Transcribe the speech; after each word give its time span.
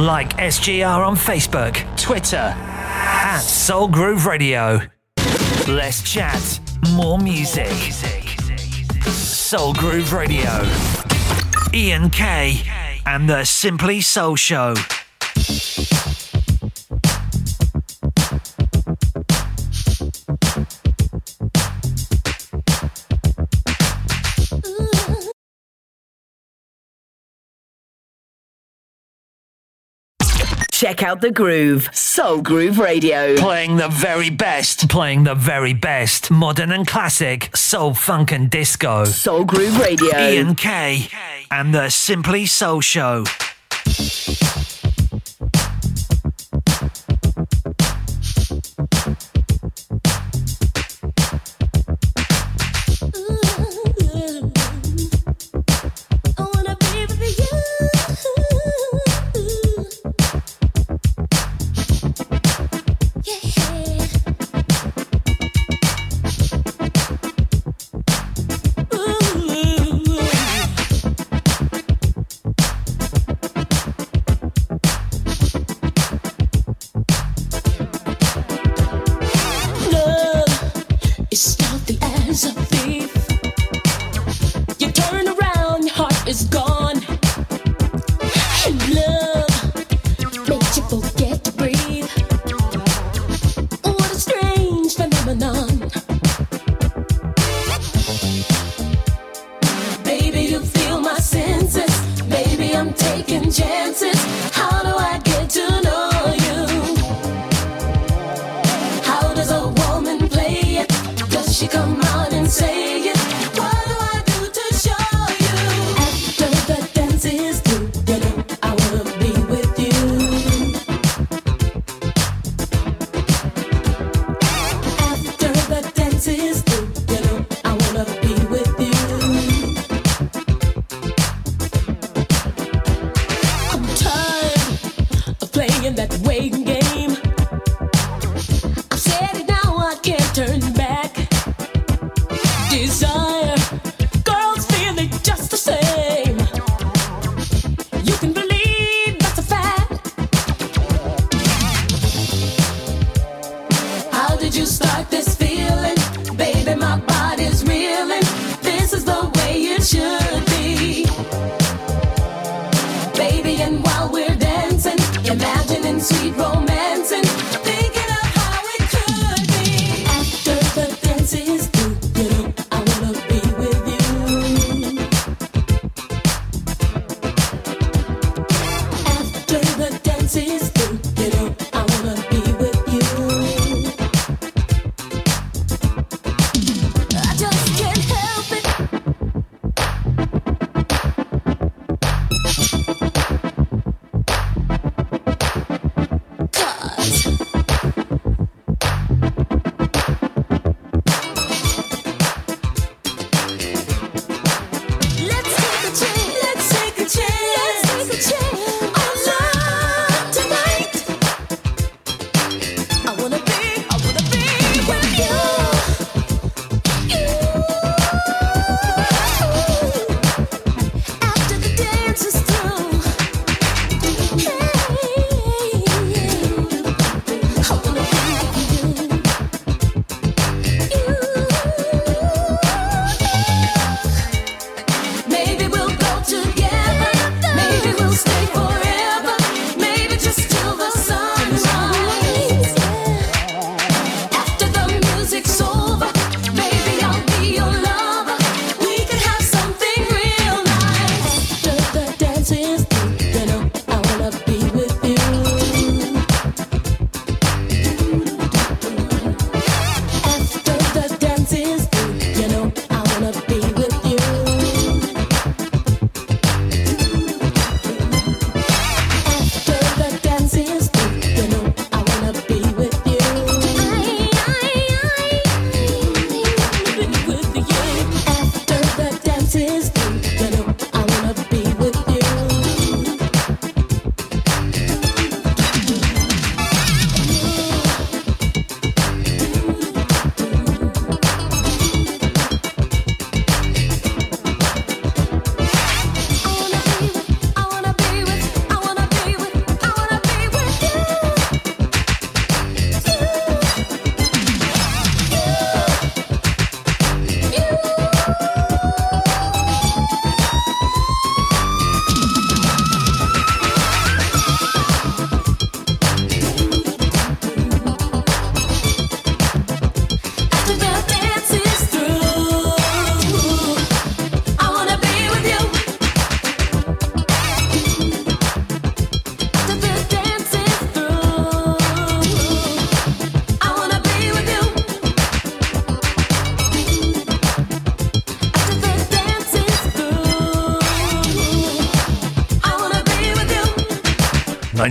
Like 0.00 0.38
SGR 0.38 1.06
on 1.06 1.14
Facebook, 1.14 1.74
Twitter, 1.98 2.54
at 2.56 3.40
Soul 3.40 3.86
Groove 3.86 4.24
Radio. 4.24 4.80
Less 5.68 6.02
chat, 6.02 6.58
more 6.94 7.18
music. 7.18 7.70
Soul 9.12 9.74
Groove 9.74 10.14
Radio. 10.14 10.66
Ian 11.74 12.08
K 12.08 12.62
and 13.04 13.28
the 13.28 13.44
Simply 13.44 14.00
Soul 14.00 14.36
Show. 14.36 14.74
Check 30.80 31.02
out 31.02 31.20
the 31.20 31.30
groove. 31.30 31.90
Soul 31.92 32.40
Groove 32.40 32.78
Radio. 32.78 33.36
Playing 33.36 33.76
the 33.76 33.88
very 33.88 34.30
best. 34.30 34.88
Playing 34.88 35.24
the 35.24 35.34
very 35.34 35.74
best. 35.74 36.30
Modern 36.30 36.72
and 36.72 36.86
classic. 36.86 37.54
Soul, 37.54 37.92
funk, 37.92 38.32
and 38.32 38.48
disco. 38.48 39.04
Soul 39.04 39.44
Groove 39.44 39.78
Radio. 39.78 40.16
Ian 40.16 40.54
K. 40.54 41.10
And 41.50 41.74
the 41.74 41.90
Simply 41.90 42.46
Soul 42.46 42.80
Show. 42.80 43.24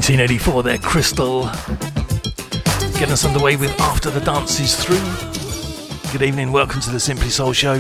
1984 0.10 0.64
there, 0.64 0.78
Krystol. 0.80 1.44
Getting 2.94 3.14
us 3.14 3.26
underway 3.26 3.58
with 3.58 3.70
After 3.80 4.10
the 4.10 4.20
Dance 4.22 4.60
is 4.60 4.76
Through. 4.76 4.98
Good 6.12 6.24
evening, 6.24 6.52
welcome 6.52 6.82
to 6.82 6.90
the 6.90 7.00
Simply 7.00 7.30
Soul 7.30 7.54
Show. 7.54 7.80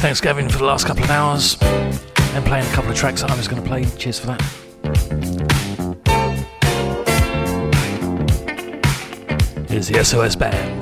Thanks, 0.00 0.20
Gavin, 0.20 0.50
for 0.50 0.58
the 0.58 0.64
last 0.64 0.86
couple 0.86 1.04
of 1.04 1.10
hours 1.10 1.56
and 1.62 2.44
playing 2.44 2.66
a 2.66 2.72
couple 2.74 2.90
of 2.90 2.96
tracks 2.98 3.22
that 3.22 3.30
I 3.30 3.36
was 3.38 3.48
going 3.48 3.62
to 3.62 3.66
play. 3.66 3.86
Cheers 3.96 4.18
for 4.18 4.26
that. 4.26 4.59
Here's 9.88 10.10
the 10.10 10.28
SOS 10.28 10.36
Band. 10.36 10.79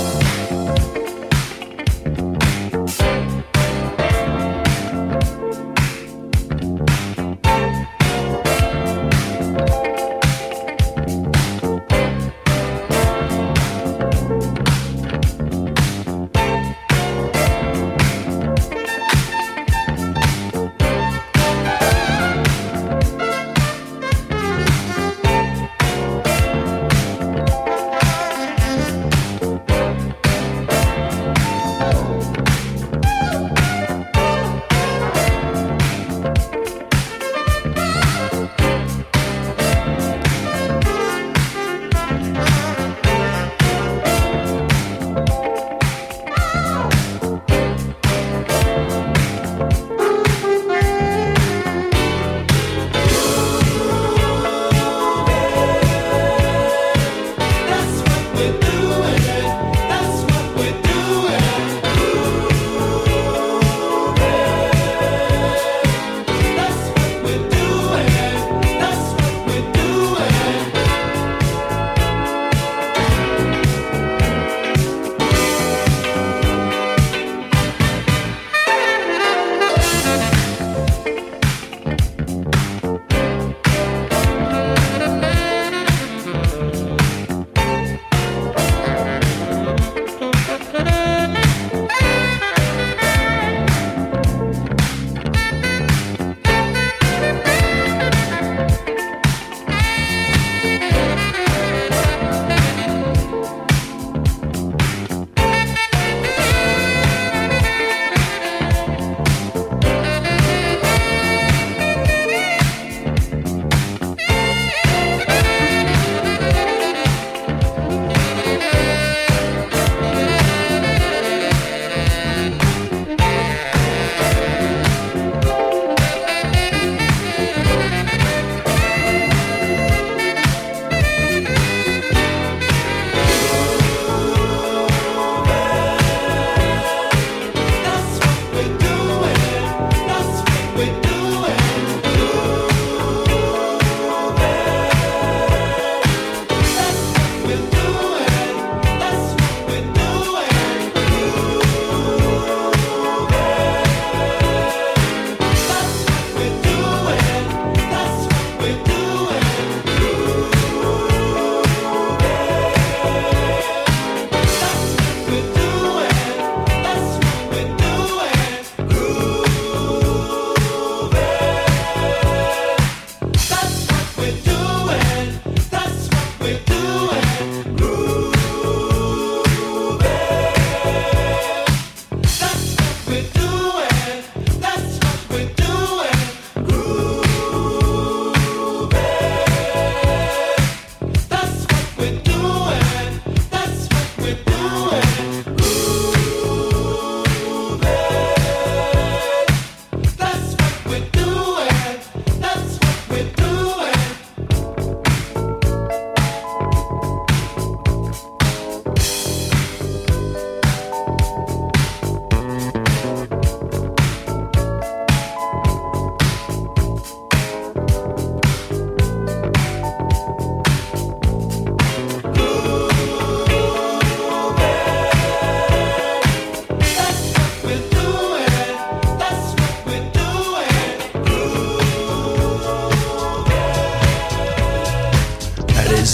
Bye. 0.00 0.29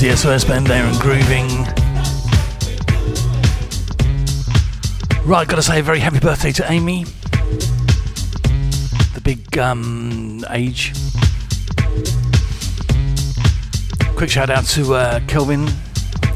The 0.08 0.16
SOS 0.16 0.44
band 0.44 0.68
there 0.68 0.84
and 0.84 0.96
grooving. 1.00 1.48
Right, 5.26 5.48
gotta 5.48 5.62
say 5.62 5.80
a 5.80 5.82
very 5.82 5.98
happy 5.98 6.20
birthday 6.20 6.52
to 6.52 6.70
Amy. 6.70 7.02
The 9.14 9.20
big 9.24 9.58
um, 9.58 10.44
age. 10.50 10.92
Quick 14.14 14.30
shout 14.30 14.48
out 14.48 14.64
to 14.66 14.94
uh, 14.94 15.20
Kelvin, 15.26 15.66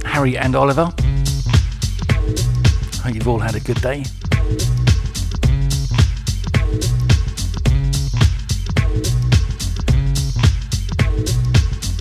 Harry, 0.05 0.37
and 0.37 0.57
Oliver. 0.57 0.93
I 0.99 3.03
hope 3.05 3.15
you've 3.15 3.29
all 3.29 3.39
had 3.39 3.55
a 3.55 3.61
good 3.61 3.81
day. 3.81 4.05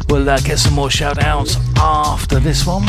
We'll 0.10 0.28
uh, 0.28 0.40
get 0.40 0.58
some 0.58 0.74
more 0.74 0.90
shout 0.90 1.24
outs 1.24 1.56
after 1.78 2.40
this 2.40 2.66
one. 2.66 2.88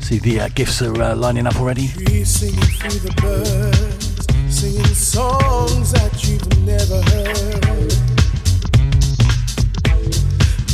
See 0.00 0.18
the 0.18 0.40
uh, 0.40 0.48
gifts 0.54 0.82
are 0.82 1.02
uh, 1.02 1.16
lining 1.16 1.46
up 1.46 1.56
already. 1.56 1.86
Singing 2.24 2.60
through 2.60 3.00
the 3.00 3.12
birds, 3.22 4.26
singing 4.54 4.84
songs 4.94 5.92
that 5.92 6.22
you've 6.28 6.46
never 6.64 7.00
heard. 7.10 7.90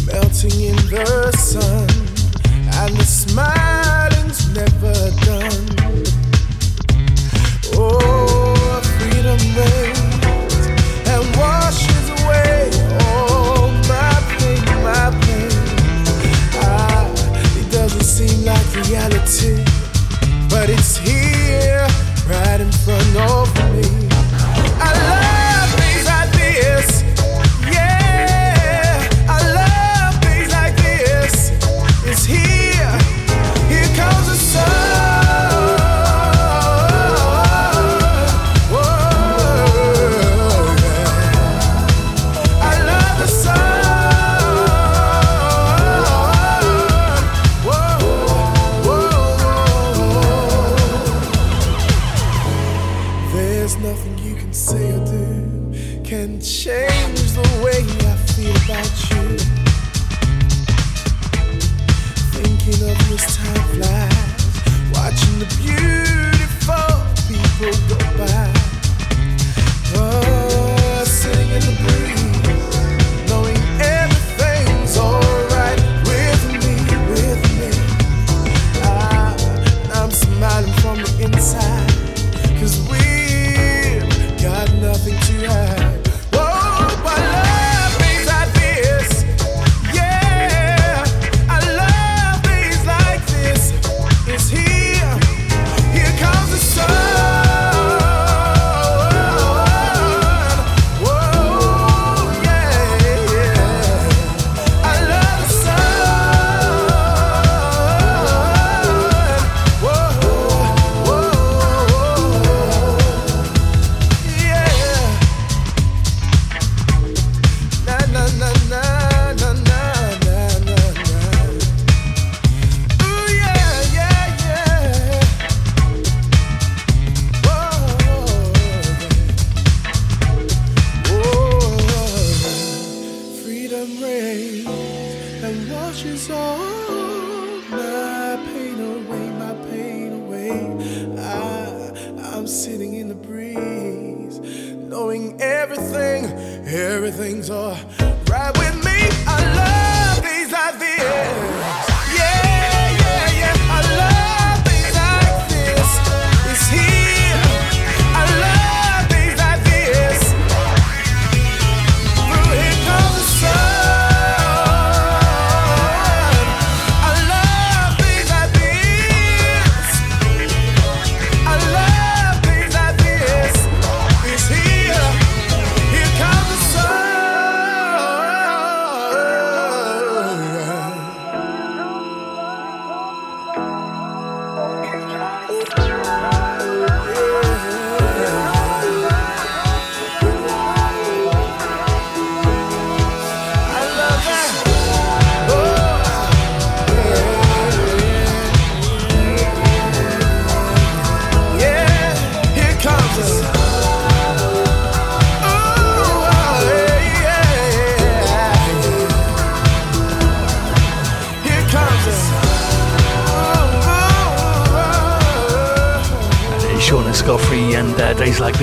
Melting 0.06 0.61
in 0.61 0.76
the 0.90 1.30
sun, 1.38 1.88
and 2.80 2.96
the 2.96 3.04
smiling's 3.04 4.49
never 4.52 5.12
done. 5.25 5.68
Oh, 7.75 8.82
freedom 8.99 9.38
reality, 18.92 19.64
but 20.50 20.68
it's 20.68 20.99
here, 20.99 21.87
right 22.28 22.61
in 22.61 22.70
front 22.70 23.16
of 23.16 23.49
me. 23.75 24.01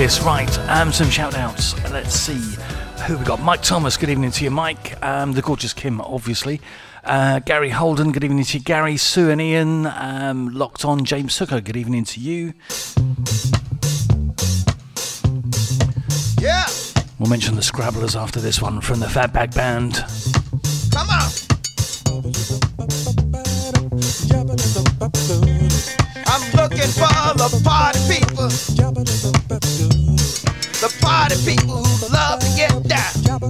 Days 0.00 0.24
like 0.24 0.48
this. 0.48 0.56
Right, 0.56 0.80
um, 0.80 0.92
some 0.92 1.10
shout 1.10 1.34
outs. 1.34 1.74
Let's 1.90 2.14
see 2.14 2.40
who 3.04 3.18
we 3.18 3.24
got. 3.24 3.40
Mike 3.40 3.62
Thomas, 3.62 3.96
good 3.96 4.08
evening 4.08 4.30
to 4.30 4.44
you, 4.44 4.50
Mike. 4.50 5.02
Um, 5.04 5.32
the 5.32 5.42
gorgeous 5.42 5.72
Kim, 5.72 6.00
obviously. 6.00 6.60
Uh, 7.04 7.40
Gary 7.40 7.70
Holden, 7.70 8.12
good 8.12 8.24
evening 8.24 8.44
to 8.44 8.58
you. 8.58 8.64
Gary, 8.64 8.96
Sue, 8.96 9.30
and 9.30 9.40
Ian. 9.40 9.86
Um, 9.86 10.48
locked 10.54 10.84
on, 10.84 11.04
James 11.04 11.34
Sucker, 11.34 11.60
good 11.60 11.76
evening 11.76 12.04
to 12.04 12.20
you. 12.20 12.54
Yeah, 16.40 16.66
We'll 17.18 17.28
mention 17.28 17.54
the 17.54 17.62
Scrabblers 17.62 18.18
after 18.18 18.40
this 18.40 18.62
one 18.62 18.80
from 18.80 19.00
the 19.00 19.06
Fatback 19.06 19.54
Band. 19.54 20.04
come 20.92 21.10
on. 21.10 21.49
party 31.30 31.56
people 31.56 31.76
who 31.76 32.12
love 32.12 32.40
to 32.40 32.56
get 32.56 32.70
down. 32.88 33.40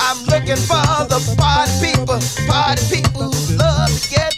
I'm 0.00 0.18
looking 0.26 0.56
for 0.56 1.06
the 1.06 1.20
party 1.38 1.92
people, 1.92 2.18
party 2.48 3.02
people 3.02 3.30
who 3.30 3.56
love 3.56 3.88
to 3.88 4.10
get 4.10 4.29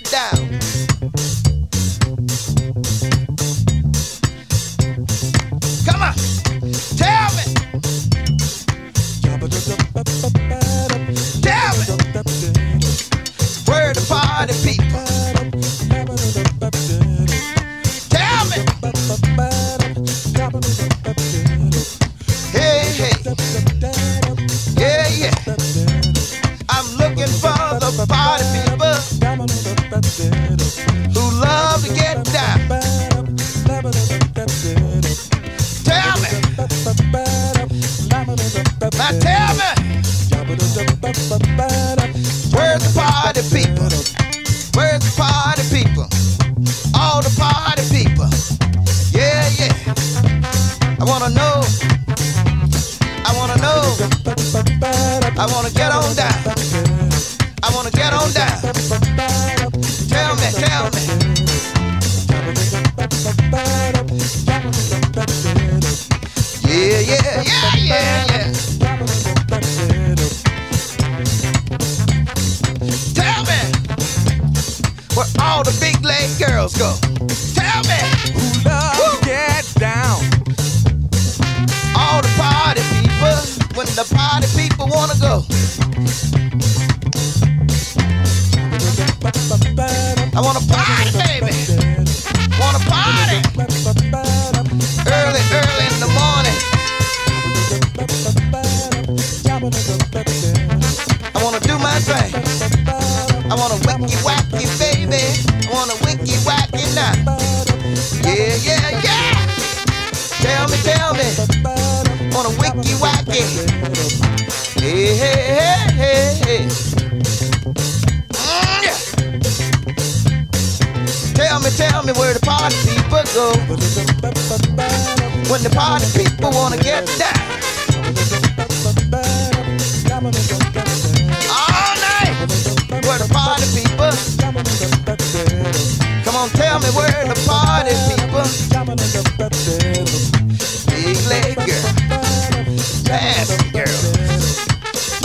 Big 140.89 141.17
leg 141.29 141.63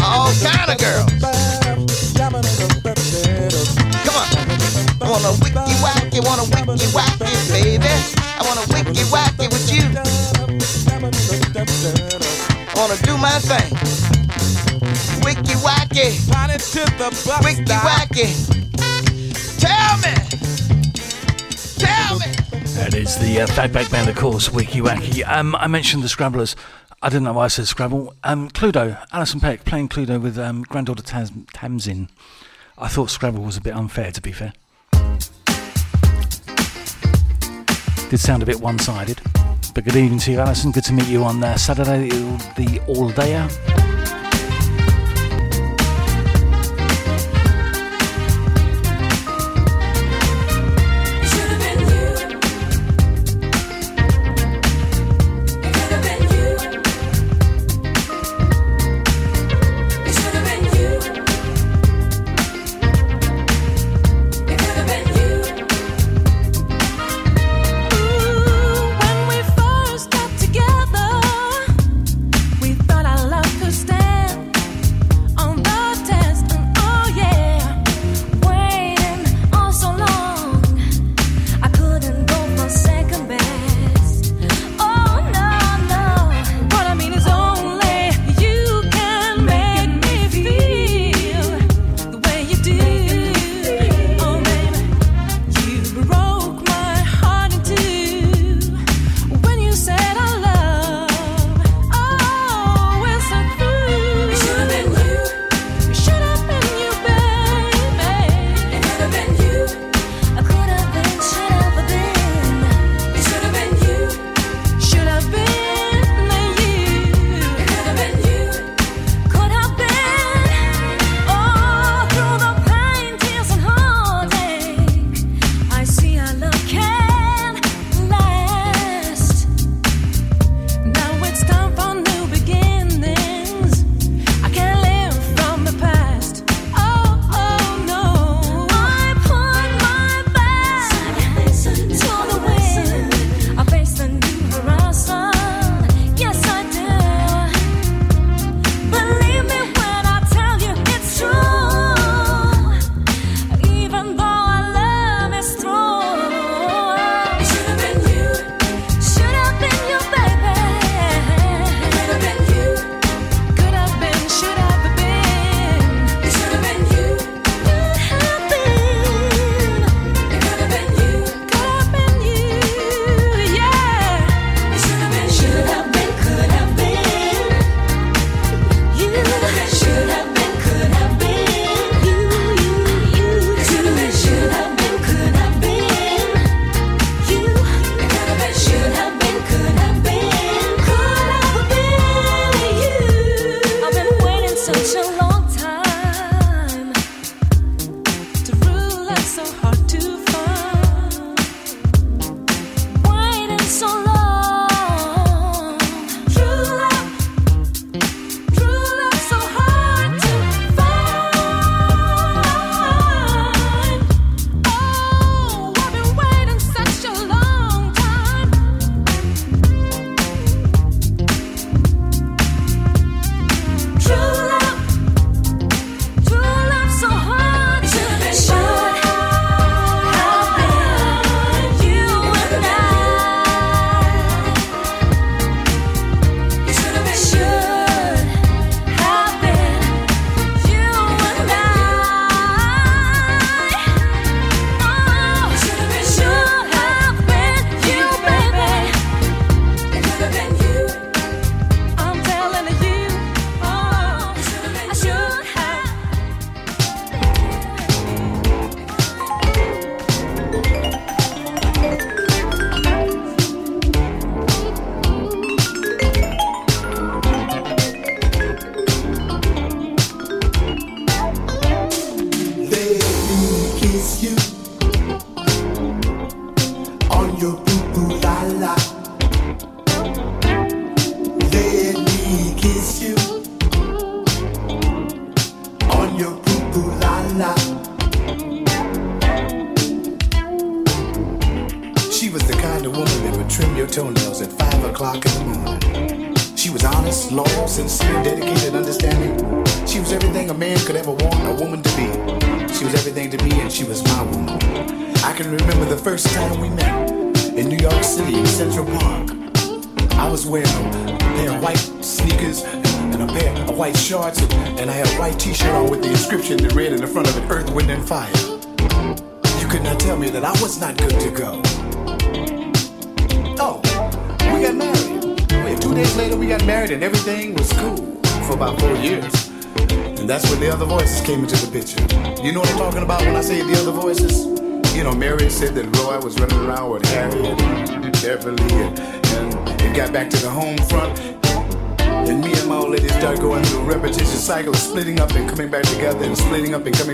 all 0.07 0.31
kind 0.41 0.71
of 0.71 0.77
girls. 0.77 1.11
Come 2.15 2.25
on, 4.15 4.29
I 5.01 5.09
wanna 5.09 5.31
wicky 5.41 5.75
wacky, 5.83 6.19
wanna 6.25 6.43
wicky 6.43 6.87
wacky, 6.95 7.33
baby. 7.51 7.93
I 8.37 8.41
wanna 8.47 8.65
wicky 8.73 9.03
wacky 9.13 9.47
with 9.51 9.67
you. 9.71 9.83
Wanna 12.75 12.97
do 13.03 13.17
my 13.17 13.39
thing. 13.39 13.71
Wicky 15.23 15.55
wacky, 15.65 16.07
wicky 17.43 17.73
wacky. 17.73 18.46
Down. 23.07 24.09
I'm 24.09 24.15
course, 24.15 24.51
Wicky 24.51 24.81
Wacky. 24.81 25.25
Um, 25.25 25.55
I 25.55 25.67
mentioned 25.67 26.03
the 26.03 26.09
Scrabblers. 26.09 26.55
I 27.01 27.07
didn't 27.07 27.23
know 27.23 27.33
why 27.33 27.45
I 27.45 27.47
said 27.47 27.65
Scrabble. 27.65 28.13
Um, 28.25 28.49
Cluedo, 28.49 29.01
Alison 29.13 29.39
Peck 29.39 29.63
playing 29.63 29.87
Cluedo 29.87 30.21
with 30.21 30.37
um, 30.37 30.63
granddaughter 30.63 31.03
Tam- 31.03 31.47
Tamsin. 31.53 32.09
I 32.77 32.89
thought 32.89 33.09
Scrabble 33.09 33.43
was 33.43 33.55
a 33.55 33.61
bit 33.61 33.73
unfair, 33.73 34.11
to 34.11 34.21
be 34.21 34.33
fair. 34.33 34.51
Did 38.09 38.19
sound 38.19 38.43
a 38.43 38.45
bit 38.45 38.59
one 38.59 38.77
sided. 38.77 39.21
But 39.73 39.85
good 39.85 39.95
evening 39.95 40.19
to 40.19 40.31
you, 40.33 40.39
Alison. 40.39 40.71
Good 40.71 40.83
to 40.85 40.93
meet 40.93 41.07
you 41.07 41.23
on 41.23 41.41
uh, 41.41 41.55
Saturday, 41.55 42.09
the 42.09 42.81
all 42.87 43.09
dayer. 43.11 43.86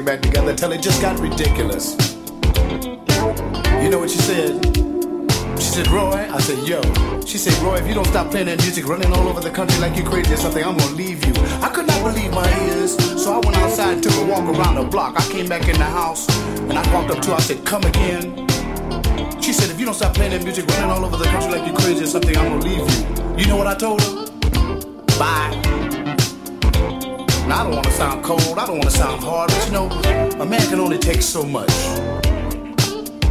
Coming 0.03 0.19
back 0.19 0.21
together 0.21 0.51
until 0.51 0.71
it 0.71 0.81
just 0.81 1.01
got 1.01 1.19
ridiculous. 1.19 1.95
You 3.81 3.89
know 3.89 3.99
what 3.99 4.09
she 4.09 4.17
said? 4.17 4.63
She 5.57 5.69
said, 5.69 5.87
Roy, 5.87 6.27
I 6.29 6.39
said, 6.39 6.67
yo. 6.67 6.81
She 7.25 7.37
said, 7.37 7.53
Roy, 7.63 7.77
if 7.77 7.87
you 7.87 7.93
don't 7.93 8.07
stop 8.07 8.31
playing 8.31 8.47
that 8.47 8.59
music, 8.59 8.85
running 8.87 9.11
all 9.13 9.27
over 9.27 9.39
the 9.39 9.49
country 9.49 9.79
like 9.79 9.95
you're 9.95 10.09
crazy 10.09 10.33
or 10.33 10.37
something, 10.37 10.63
I'm 10.63 10.77
gonna 10.77 10.95
leave 10.95 11.25
you. 11.25 11.33
I 11.61 11.69
could 11.69 11.87
not 11.87 12.03
believe 12.03 12.31
my 12.31 12.47
ears, 12.67 12.97
so 13.21 13.33
I 13.33 13.39
went 13.45 13.57
outside 13.57 13.93
and 13.93 14.03
took 14.03 14.15
a 14.15 14.25
walk 14.25 14.43
around 14.43 14.75
the 14.75 14.83
block. 14.83 15.15
I 15.17 15.23
came 15.31 15.47
back 15.47 15.67
in 15.67 15.77
the 15.77 15.85
house, 15.85 16.27
and 16.59 16.73
I 16.73 16.93
walked 16.93 17.11
up 17.11 17.21
to 17.23 17.29
her, 17.29 17.35
I 17.35 17.41
said, 17.41 17.65
come 17.65 17.83
again. 17.83 18.47
She 19.41 19.53
said, 19.53 19.69
if 19.69 19.79
you 19.79 19.85
don't 19.85 19.95
stop 19.95 20.15
playing 20.15 20.31
that 20.31 20.43
music, 20.43 20.67
running 20.67 20.91
all 20.91 21.05
over 21.05 21.17
the 21.17 21.25
country 21.25 21.51
like 21.51 21.65
you're 21.65 21.77
crazy 21.77 22.03
or 22.03 22.07
something, 22.07 22.35
I'm 22.35 22.59
gonna 22.59 22.65
leave 22.65 22.83
you. 22.89 23.43
You 23.43 23.47
know 23.47 23.57
what 23.57 23.67
I 23.67 23.75
told 23.75 24.01
her? 24.01 24.25
Bye. 25.17 25.82
I 27.53 27.61
don't 27.61 27.75
wanna 27.75 27.91
sound 27.91 28.23
cold, 28.23 28.57
I 28.57 28.65
don't 28.65 28.79
wanna 28.79 28.89
sound 28.89 29.23
hard, 29.23 29.51
but 29.51 29.65
you 29.67 29.73
know, 29.73 29.87
a 30.41 30.45
man 30.45 30.67
can 30.69 30.79
only 30.79 30.97
take 30.97 31.21
so 31.21 31.43
much. 31.43 31.69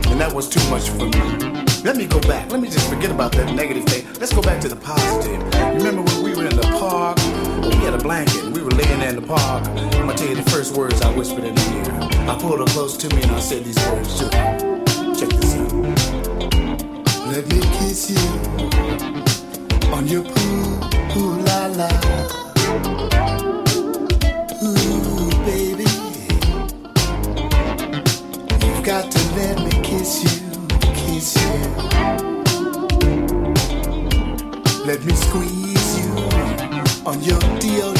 And 0.06 0.20
that 0.20 0.32
was 0.32 0.48
too 0.48 0.62
much 0.70 0.90
for 0.90 1.06
me. 1.06 1.62
Let 1.82 1.96
me 1.96 2.06
go 2.06 2.20
back. 2.20 2.52
Let 2.52 2.60
me 2.60 2.68
just 2.68 2.88
forget 2.88 3.10
about 3.10 3.32
that 3.32 3.52
negative 3.52 3.84
thing. 3.86 4.06
Let's 4.20 4.32
go 4.32 4.40
back 4.40 4.60
to 4.60 4.68
the 4.68 4.76
positive. 4.76 5.42
Remember 5.74 6.02
when 6.02 6.22
we 6.22 6.36
were 6.36 6.46
in 6.46 6.54
the 6.54 6.68
park? 6.78 7.18
We 7.64 7.74
had 7.84 7.94
a 7.94 7.98
blanket 7.98 8.44
and 8.44 8.54
we 8.54 8.62
were 8.62 8.70
laying 8.70 9.00
there 9.00 9.08
in 9.08 9.16
the 9.16 9.26
park. 9.26 9.66
I'm 9.66 9.90
gonna 9.90 10.14
tell 10.14 10.28
you 10.28 10.36
the 10.36 10.48
first 10.50 10.76
words 10.76 11.02
I 11.02 11.12
whispered 11.16 11.42
in 11.42 11.56
her 11.56 11.78
ear. 11.78 12.30
I 12.30 12.38
pulled 12.38 12.60
her 12.60 12.66
close 12.66 12.96
to 12.98 13.08
me 13.16 13.22
and 13.22 13.32
I 13.32 13.40
said 13.40 13.64
these 13.64 13.84
words 13.88 14.20
to 14.20 14.24
her. 14.36 14.58
Check 15.18 15.30
this 15.30 15.56
out. 15.56 15.72
Let 17.26 17.48
me 17.48 17.60
kiss 17.78 18.10
you 18.10 18.22
on 19.90 20.06
your 20.06 20.22
poo 20.22 20.78
poo 21.10 21.40
la 21.42 21.66
la. 21.66 22.21
Let 29.36 29.58
me 29.58 29.70
kiss 29.82 30.22
you. 30.24 30.68
Kiss 30.94 31.36
you. 31.36 31.60
Let 34.84 35.04
me 35.04 35.14
squeeze 35.14 35.98
you 35.98 36.10
on 37.06 37.22
your 37.22 37.40
deal 37.60 37.91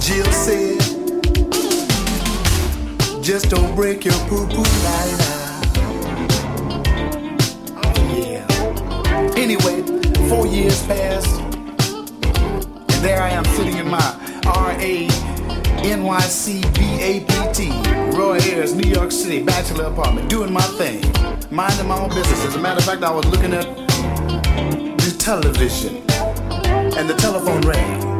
Jill 0.00 0.24
said, 0.32 0.80
just 3.22 3.50
don't 3.50 3.74
break 3.74 4.04
your 4.04 4.14
poo-poo 4.28 4.62
la 4.62 4.98
Oh 7.76 8.16
yeah. 8.16 8.46
Anyway, 9.36 9.82
four 10.28 10.46
years 10.46 10.82
passed, 10.86 11.40
and 11.40 13.04
there 13.04 13.20
I 13.20 13.30
am 13.30 13.44
sitting 13.44 13.76
in 13.76 13.88
my 13.88 14.42
R.A. 14.46 15.08
NYC 15.82 16.62
BAPT, 16.74 18.16
Roy 18.16 18.38
Ayers, 18.38 18.74
New 18.74 18.90
York 18.90 19.12
City, 19.12 19.42
bachelor 19.42 19.84
apartment, 19.84 20.28
doing 20.28 20.52
my 20.52 20.60
thing, 20.60 21.00
minding 21.50 21.86
my 21.86 21.98
own 21.98 22.08
business. 22.08 22.44
As 22.44 22.56
a 22.56 22.58
matter 22.58 22.78
of 22.78 22.84
fact, 22.84 23.02
I 23.02 23.10
was 23.10 23.24
looking 23.26 23.52
at 23.52 23.66
the 24.98 25.16
television, 25.18 25.98
and 26.98 27.08
the 27.08 27.14
telephone 27.14 27.60
rang. 27.62 28.17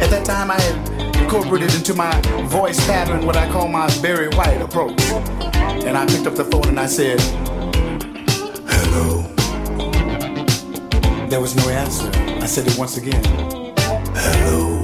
At 0.00 0.10
that 0.10 0.24
time, 0.24 0.50
I 0.50 0.60
had 0.60 1.16
incorporated 1.16 1.74
into 1.74 1.92
my 1.92 2.20
voice 2.46 2.78
pattern 2.86 3.26
what 3.26 3.36
I 3.36 3.50
call 3.50 3.68
my 3.68 3.86
Barry 4.00 4.28
White 4.28 4.62
approach. 4.62 5.00
And 5.84 5.96
I 5.96 6.06
picked 6.06 6.26
up 6.26 6.34
the 6.34 6.44
phone 6.44 6.68
and 6.68 6.78
I 6.78 6.86
said, 6.86 7.20
Hello. 8.68 9.22
There 11.28 11.40
was 11.40 11.56
no 11.56 11.68
answer. 11.68 12.10
I 12.40 12.46
said 12.46 12.66
it 12.66 12.78
once 12.78 12.96
again. 12.96 13.22
Hello. 14.14 14.78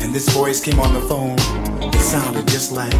And 0.00 0.14
this 0.14 0.28
voice 0.28 0.60
came 0.60 0.78
on 0.78 0.94
the 0.94 1.00
phone. 1.02 1.36
It 1.92 2.00
sounded 2.00 2.46
just 2.46 2.72
like 2.72 2.94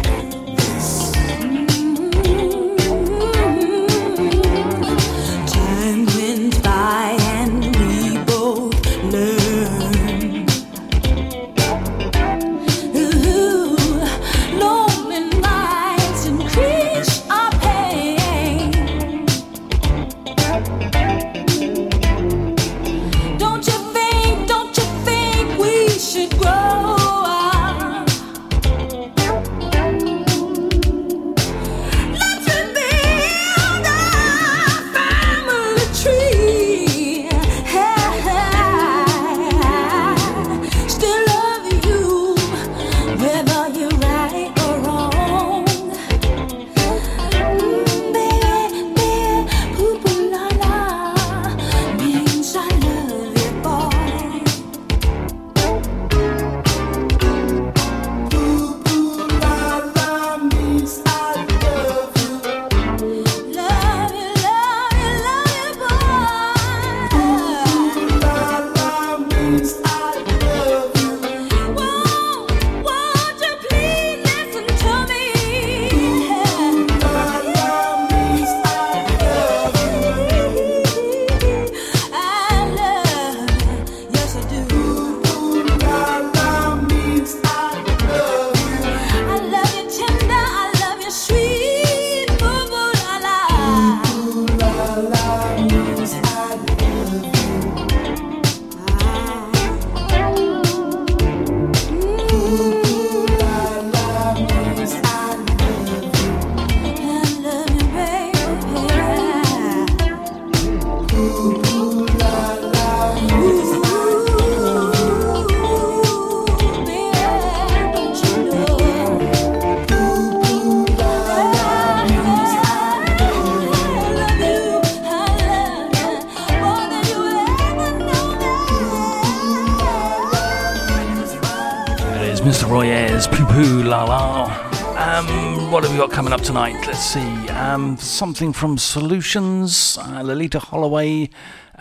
see. 136.99 137.47
Um, 137.49 137.95
something 137.97 138.51
from 138.51 138.77
Solutions, 138.77 139.97
uh, 140.01 140.21
Loleatta 140.21 140.59
Holloway, 140.59 141.29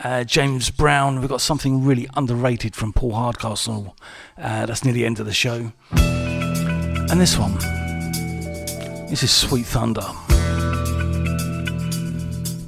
uh, 0.05 0.23
James 0.23 0.71
Brown. 0.71 1.19
We've 1.19 1.29
got 1.29 1.41
something 1.41 1.85
really 1.85 2.09
underrated 2.15 2.77
from 2.77 2.93
Paul 2.93 3.15
Hardcastle. 3.15 3.97
Uh, 4.37 4.67
that's 4.67 4.85
near 4.85 4.95
the 4.95 5.05
end 5.05 5.19
of 5.19 5.27
the 5.27 5.33
show. 5.33 5.73
And 5.91 7.21
this 7.21 7.37
one. 7.37 7.59
This 9.09 9.25
is 9.25 9.33
Sweet 9.33 9.67
Thunder. 9.67 10.07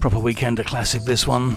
Proper 0.00 0.16
weekender 0.16 0.64
classic, 0.64 1.02
this 1.04 1.28
one. 1.28 1.56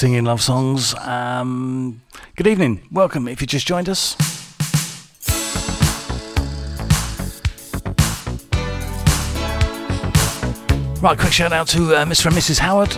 Singing 0.00 0.24
love 0.24 0.40
songs. 0.40 0.94
Um, 1.00 2.00
good 2.34 2.46
evening, 2.46 2.88
welcome 2.90 3.28
if 3.28 3.42
you 3.42 3.46
just 3.46 3.66
joined 3.66 3.86
us. 3.86 4.16
Right, 11.02 11.18
quick 11.18 11.32
shout 11.34 11.52
out 11.52 11.68
to 11.68 11.94
uh, 11.94 12.06
Mr. 12.06 12.28
and 12.28 12.34
Mrs. 12.34 12.60
Howard, 12.60 12.92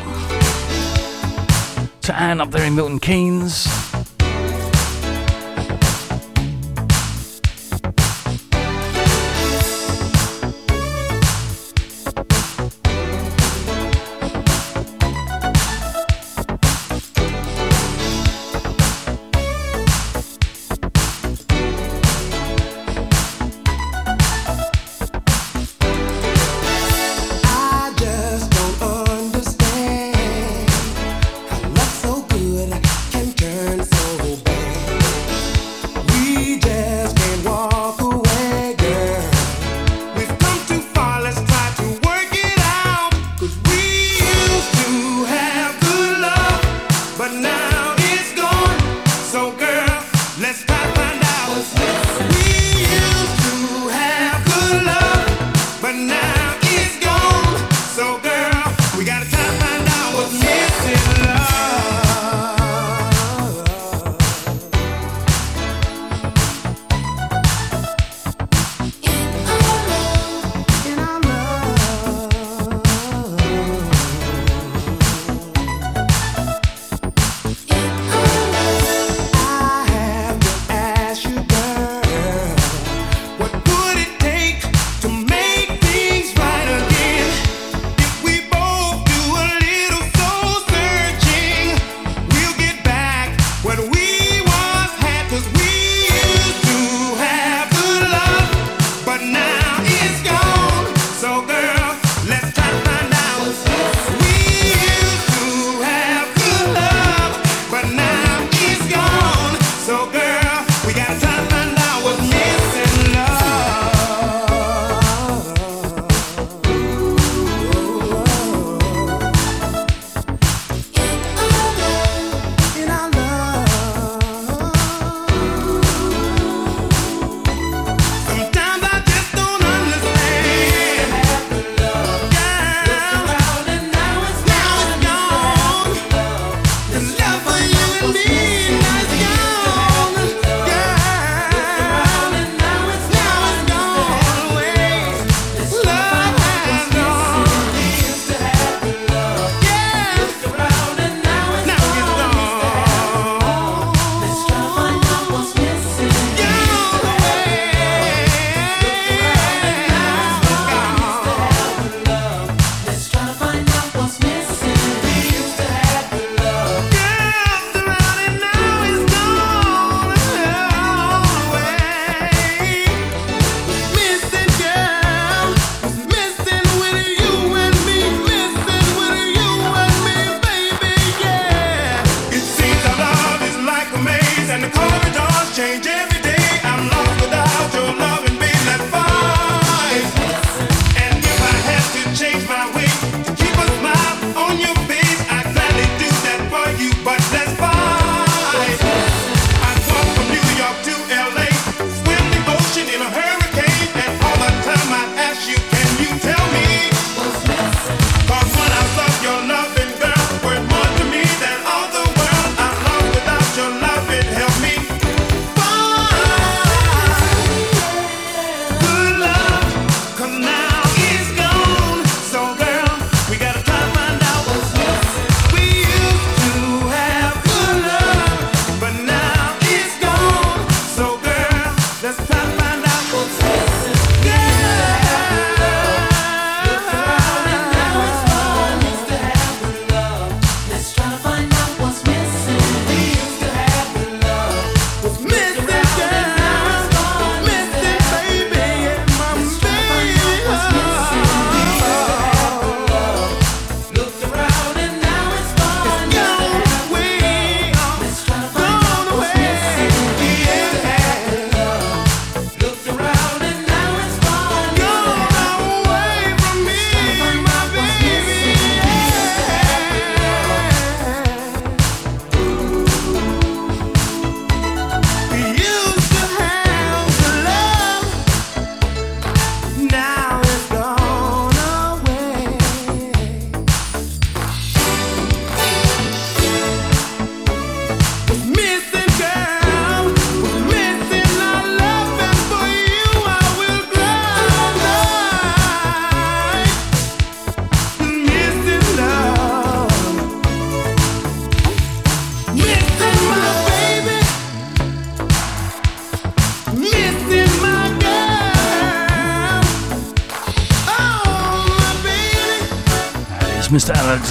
to 2.03 2.15
Anne 2.15 2.41
up 2.41 2.53
there 2.53 2.65
in 2.65 2.77
Milton 2.77 3.01
Keynes. 3.01 3.82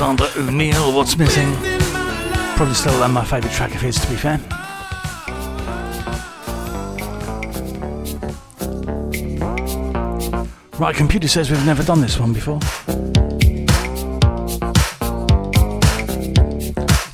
Alexander 0.01 0.49
O'Neal. 0.49 0.91
What's 0.93 1.15
missing? 1.15 1.53
Probably 2.55 2.73
still 2.73 3.07
my 3.09 3.23
favourite 3.23 3.53
track 3.53 3.75
of 3.75 3.81
his, 3.81 3.99
to 3.99 4.09
be 4.09 4.15
fair. 4.15 4.39
Right, 10.79 10.95
computer 10.95 11.27
says 11.27 11.51
we've 11.51 11.63
never 11.67 11.83
done 11.83 12.01
this 12.01 12.17
one 12.17 12.33
before. 12.33 12.59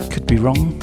Could 0.10 0.26
be 0.26 0.38
wrong. 0.38 0.80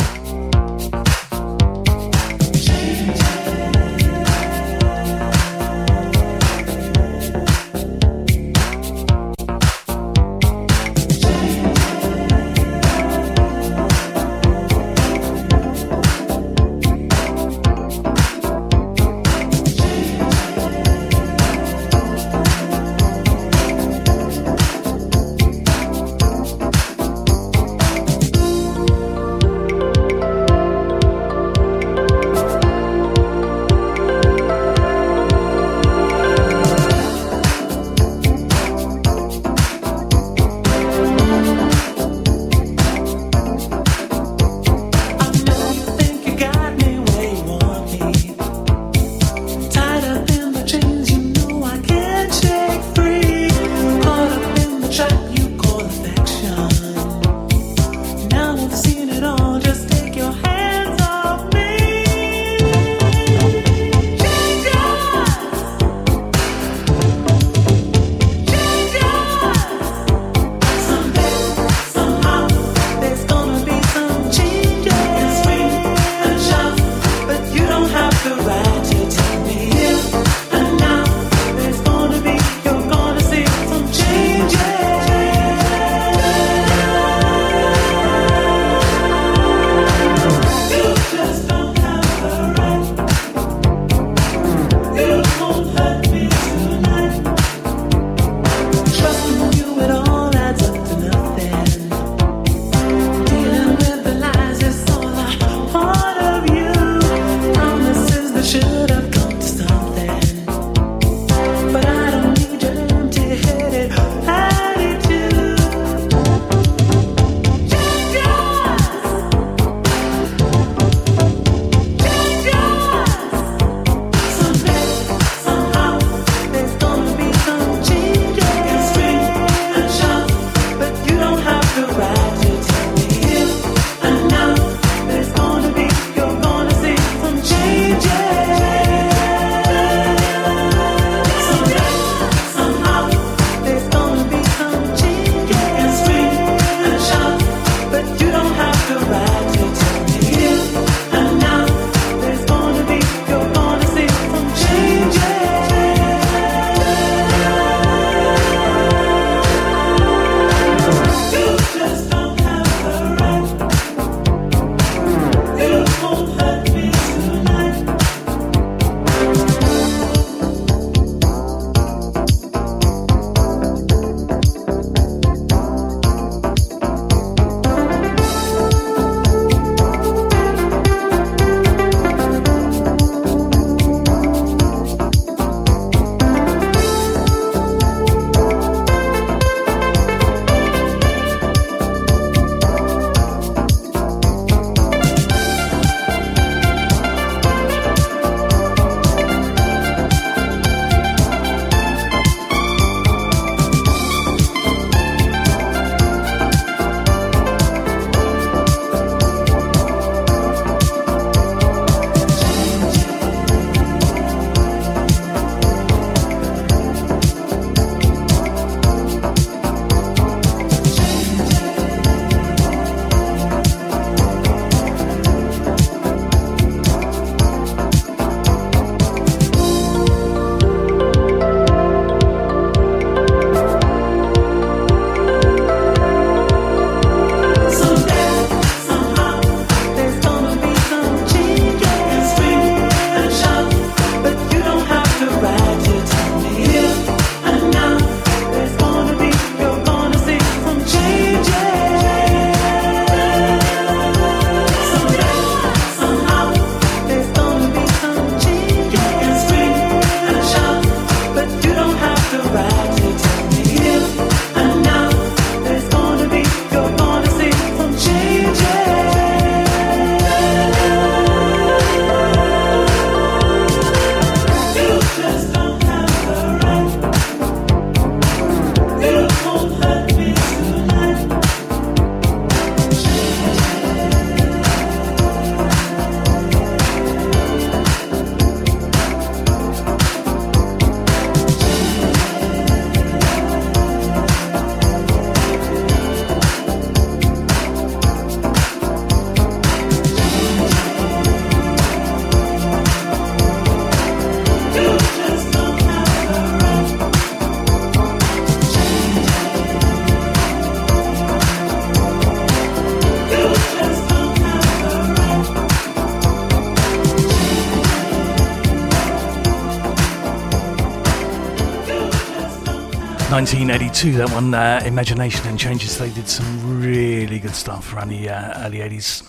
1982, 323.35 324.13
that 324.13 324.31
one, 324.31 324.55
uh, 324.55 324.81
Imagination 324.87 325.49
and 325.49 325.59
Changes. 325.59 325.99
They 325.99 326.11
did 326.11 326.29
some 326.29 326.81
really 326.81 327.41
good 327.41 327.57
stuff 327.57 327.93
around 327.93 328.11
the 328.11 328.29
uh, 328.29 328.65
early 328.65 328.79
80s. 328.79 329.25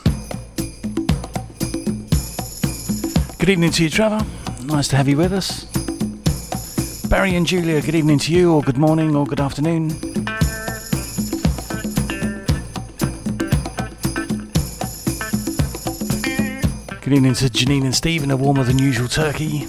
Good 3.39 3.49
evening 3.49 3.72
to 3.72 3.84
you, 3.84 3.89
Trevor. 3.89 4.24
Nice 4.64 4.88
to 4.89 4.95
have 4.95 5.08
you 5.08 5.18
with 5.18 5.34
us. 5.34 5.66
Barry 7.10 7.36
and 7.36 7.47
Julia, 7.47 7.82
good 7.82 7.95
evening 7.95 8.20
to 8.20 8.32
you, 8.32 8.53
or 8.53 8.62
good 8.62 8.78
morning, 8.78 9.16
or 9.16 9.26
good 9.26 9.39
afternoon. 9.39 9.88
Good 17.01 17.14
evening 17.14 17.34
to 17.34 17.49
Janine 17.49 17.86
and 17.86 17.95
Steve 17.95 18.22
in 18.22 18.30
a 18.30 18.38
warmer 18.38 18.64
than 18.64 18.78
usual 18.78 19.08
turkey. 19.08 19.66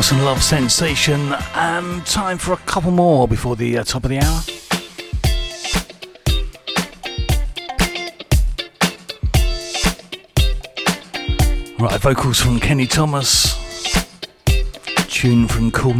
Course, 0.00 0.12
and 0.12 0.24
Love 0.24 0.42
Sensation. 0.42 1.34
Um, 1.54 2.00
time 2.06 2.38
for 2.38 2.54
a 2.54 2.56
couple 2.56 2.90
more 2.90 3.28
before 3.28 3.54
the 3.54 3.76
uh, 3.76 3.84
top 3.84 4.02
of 4.04 4.08
the 4.08 4.18
hour. 4.18 4.40
Right, 11.78 12.00
vocals 12.00 12.40
from 12.40 12.60
Kenny 12.60 12.86
Thomas, 12.86 13.54
tune 15.08 15.46
from 15.46 15.70
Cool 15.70 15.92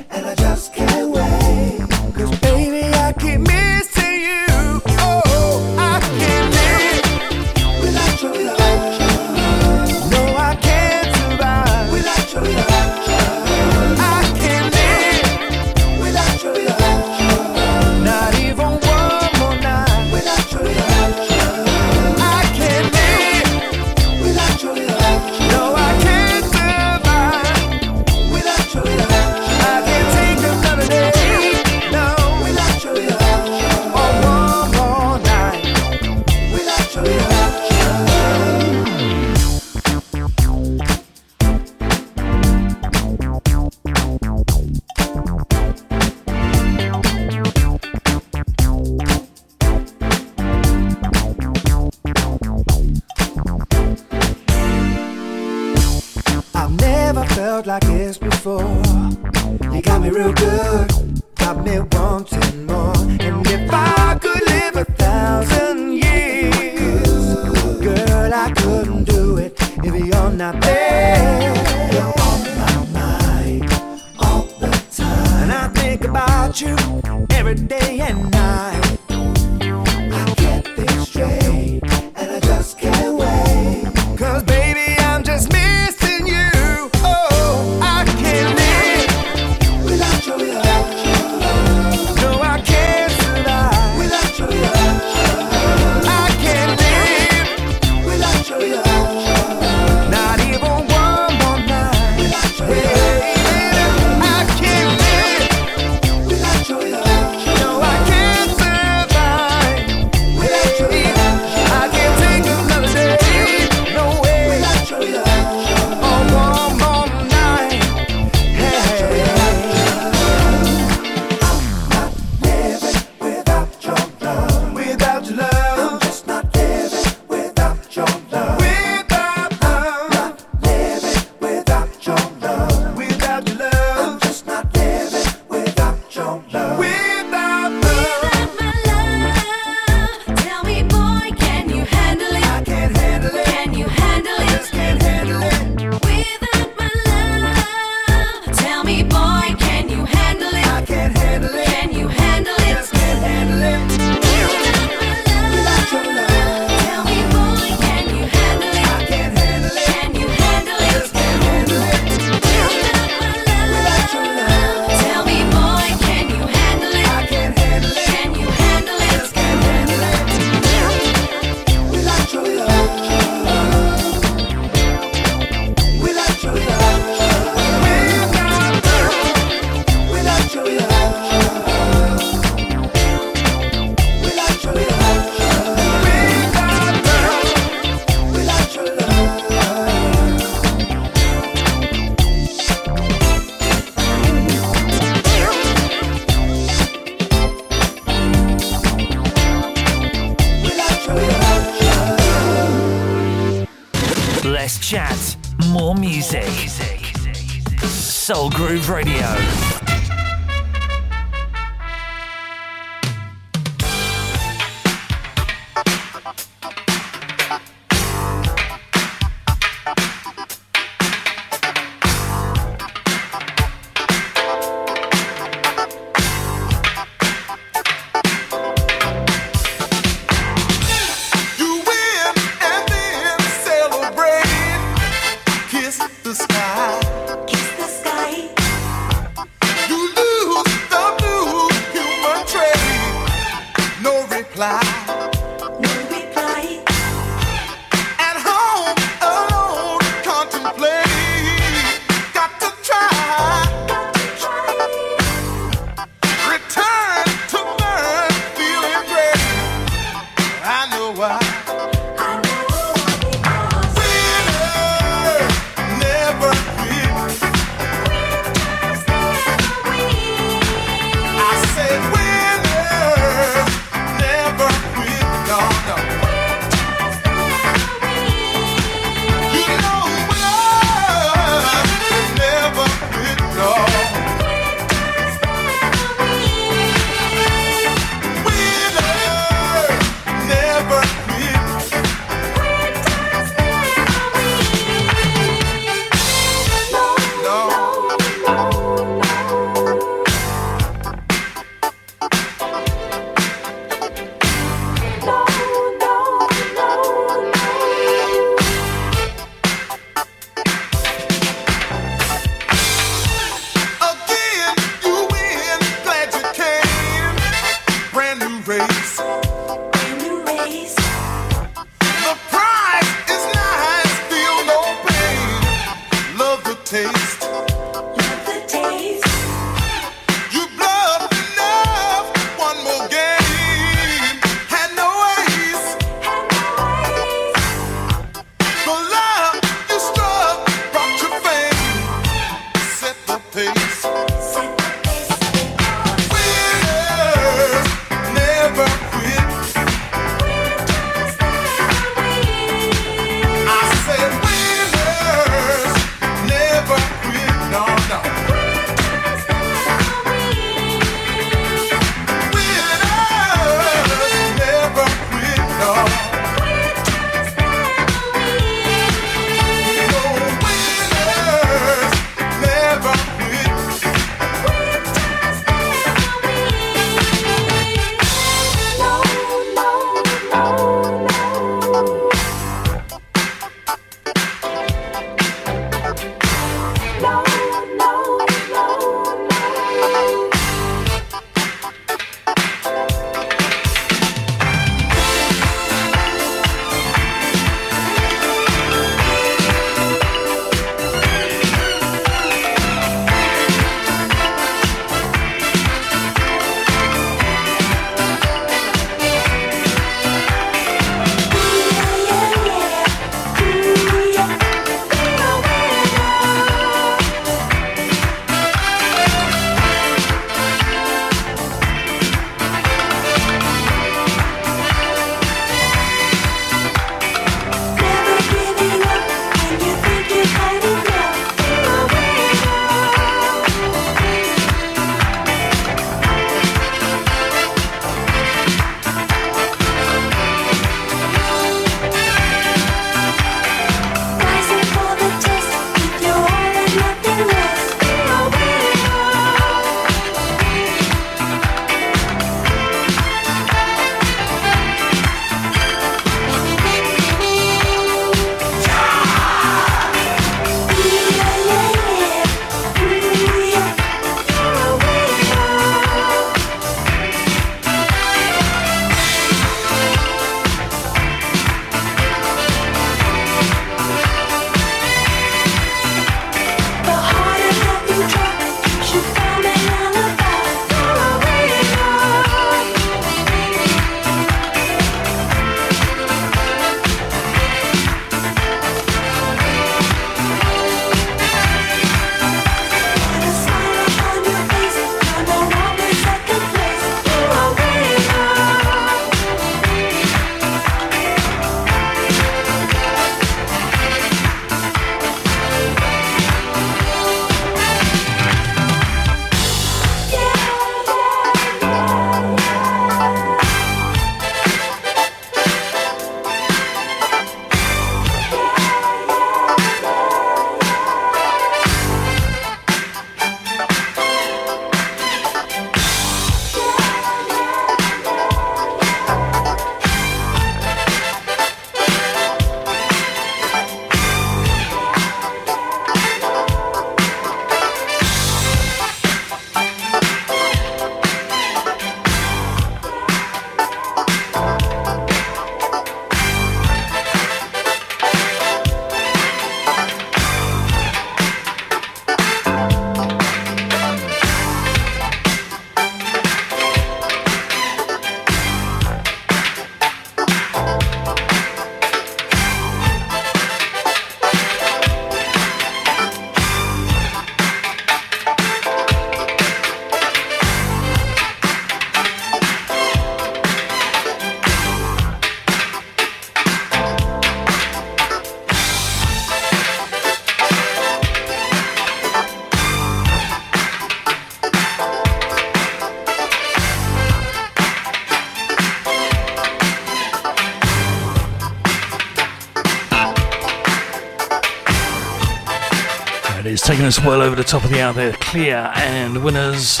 us 597.06 597.20
well 597.20 597.40
over 597.40 597.54
the 597.54 597.64
top 597.64 597.84
of 597.84 597.90
the 597.90 598.00
hour 598.00 598.12
there, 598.12 598.32
Kleeer, 598.32 598.90
and 598.96 599.44
winners. 599.44 600.00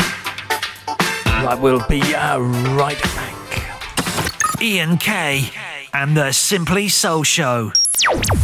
Right, 1.26 1.58
we'll 1.60 1.86
be 1.88 2.00
uh, 2.14 2.38
right 2.74 3.00
back. 3.00 4.60
Ian 4.60 4.96
K 4.96 5.48
and 5.94 6.16
the 6.16 6.32
Simply 6.32 6.88
Soul 6.88 7.22
Show. 7.22 7.72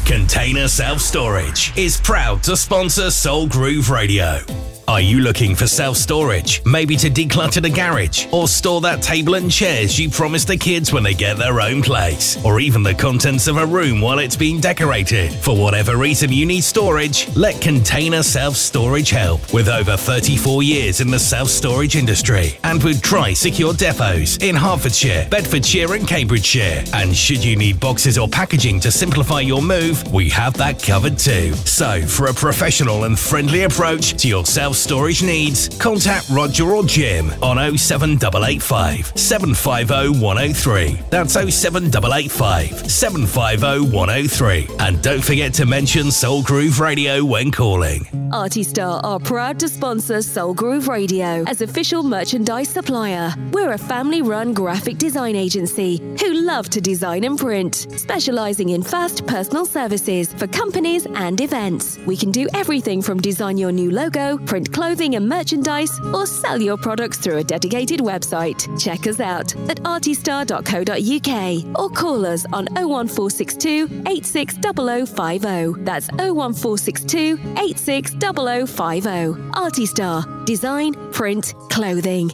Container 0.07 0.69
Self 0.69 1.01
Storage 1.01 1.77
is 1.77 2.01
proud 2.01 2.43
to 2.45 2.57
sponsor 2.57 3.11
Soul 3.11 3.49
Groove 3.49 3.91
Radio. 3.91 4.39
Are 4.93 5.01
you 5.01 5.21
looking 5.21 5.55
for 5.55 5.67
self 5.67 5.97
storage? 5.97 6.63
Maybe 6.67 6.97
to 6.97 7.09
declutter 7.09 7.63
the 7.63 7.71
garage 7.71 8.27
or 8.31 8.47
store 8.47 8.83
that 8.83 9.01
table 9.01 9.37
and 9.37 9.51
chairs 9.51 9.99
you 9.99 10.11
promised 10.11 10.49
the 10.49 10.57
kids 10.59 10.93
when 10.93 11.03
they 11.03 11.15
get 11.15 11.39
their 11.39 11.63
own 11.63 11.81
place? 11.81 12.37
Or 12.45 12.61
even 12.61 12.83
the 12.83 12.93
contents 12.93 13.47
of 13.47 13.57
a 13.57 13.65
room 13.65 14.03
while 14.03 14.19
it's 14.19 14.37
being 14.37 14.61
decorated? 14.61 15.33
For 15.33 15.57
whatever 15.57 15.97
reason 15.97 16.31
you 16.31 16.45
need 16.45 16.61
storage, 16.61 17.35
let 17.35 17.59
Container 17.63 18.23
Self 18.23 18.55
Storage 18.55 19.09
help. 19.09 19.55
With 19.55 19.67
over 19.67 19.97
34 19.97 20.63
years 20.63 21.01
in 21.01 21.11
the 21.11 21.19
self 21.19 21.49
storage 21.49 21.97
industry 21.97 22.59
and 22.63 22.85
with 22.85 23.01
Tri 23.01 23.33
Secure 23.33 23.73
depots 23.73 24.37
in 24.43 24.55
Hertfordshire, 24.55 25.27
Bedfordshire, 25.31 25.95
and 25.95 26.07
Cambridgeshire. 26.07 26.85
And 26.93 27.17
should 27.17 27.43
you 27.43 27.57
need 27.57 27.81
boxes 27.81 28.19
or 28.19 28.29
packaging 28.29 28.79
to 28.81 28.91
simplify 28.91 29.41
your 29.41 29.63
move, 29.63 30.13
we 30.13 30.29
have 30.29 30.53
that 30.59 30.83
covered 30.83 31.17
too. 31.17 31.55
So, 31.55 32.03
for 32.03 32.27
a 32.27 32.35
professional 32.35 33.05
and 33.05 33.19
friendly 33.19 33.63
approach 33.63 34.21
to 34.21 34.29
your 34.29 34.45
self 34.45 34.82
storage 34.83 35.23
needs, 35.23 35.69
contact 35.79 36.29
Roger 36.29 36.73
or 36.73 36.85
Jim 36.85 37.31
on 37.43 37.57
07885 37.79 39.13
750 39.17 40.21
103. 40.21 40.99
That's 41.11 41.35
07885 41.35 42.91
750 42.91 43.97
103. 43.97 44.69
And 44.81 45.03
don't 45.03 45.23
forget 45.25 45.55
to 45.55 45.67
mention 45.67 46.11
Soul 46.11 46.43
Groove 46.43 46.81
Radio 46.81 47.25
when 47.25 47.51
calling. 47.51 48.05
Artistar 48.33 49.01
are 49.05 49.21
proud 49.21 49.61
to 49.61 49.69
sponsor 49.69 50.23
Soul 50.23 50.55
Groove 50.55 50.89
Radio 50.89 51.45
as 51.47 51.61
official 51.61 52.03
merchandise 52.03 52.69
supplier. 52.69 53.35
We're 53.53 53.73
a 53.73 53.79
family 53.79 54.23
run 54.23 54.53
graphic 54.53 54.99
design 54.99 55.37
agency 55.37 55.99
love 56.53 56.69
to 56.69 56.83
design 56.83 57.25
and 57.25 57.39
print, 57.39 57.87
specializing 57.97 58.69
in 58.71 58.83
fast 58.83 59.27
personal 59.27 59.65
services 59.65 60.35
for 60.35 60.47
companies 60.49 61.07
and 61.15 61.41
events. 61.41 61.97
We 62.07 62.15
can 62.15 62.31
do 62.31 62.47
everything 62.53 63.01
from 63.01 63.21
design 63.21 63.57
your 63.57 63.73
new 63.73 63.91
logo, 63.91 64.37
print 64.37 64.71
clothing 64.71 65.15
and 65.15 65.27
merchandise, 65.27 65.99
or 66.13 66.27
sell 66.27 66.61
your 66.61 66.77
products 66.77 67.17
through 67.17 67.39
a 67.39 67.45
dedicated 67.45 68.01
website. 68.01 68.61
Check 68.79 69.07
us 69.07 69.19
out 69.19 69.57
at 69.71 69.79
artistar.co.uk 69.95 71.33
or 71.81 71.89
call 71.89 72.27
us 72.27 72.45
on 72.53 72.67
01462 72.75 74.03
860050. 74.07 75.85
That's 75.85 76.09
01462 76.11 77.39
860050. 77.57 79.09
Artistar. 79.53 80.45
Design, 80.45 80.93
print, 81.13 81.55
clothing. 81.71 82.31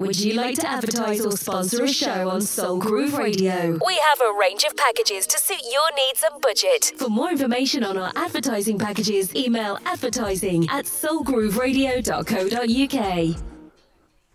Would 0.00 0.18
you 0.18 0.32
like 0.32 0.58
to 0.60 0.66
advertise 0.66 1.24
or 1.26 1.32
sponsor 1.32 1.84
a 1.84 1.88
show 1.88 2.30
on 2.30 2.40
Soul 2.40 2.78
Groove 2.78 3.18
Radio? 3.18 3.78
We 3.86 4.00
have 4.08 4.20
a 4.22 4.32
range 4.40 4.64
of 4.64 4.74
packages 4.74 5.26
to 5.26 5.38
suit 5.38 5.60
your 5.70 5.94
needs 5.94 6.22
and 6.22 6.40
budget. 6.40 6.92
For 6.96 7.10
more 7.10 7.30
information 7.30 7.84
on 7.84 7.98
our 7.98 8.10
advertising 8.16 8.78
packages, 8.78 9.36
email 9.36 9.76
advertising 9.84 10.66
at 10.70 10.86
soulgrooveradio.co.uk. 10.86 13.36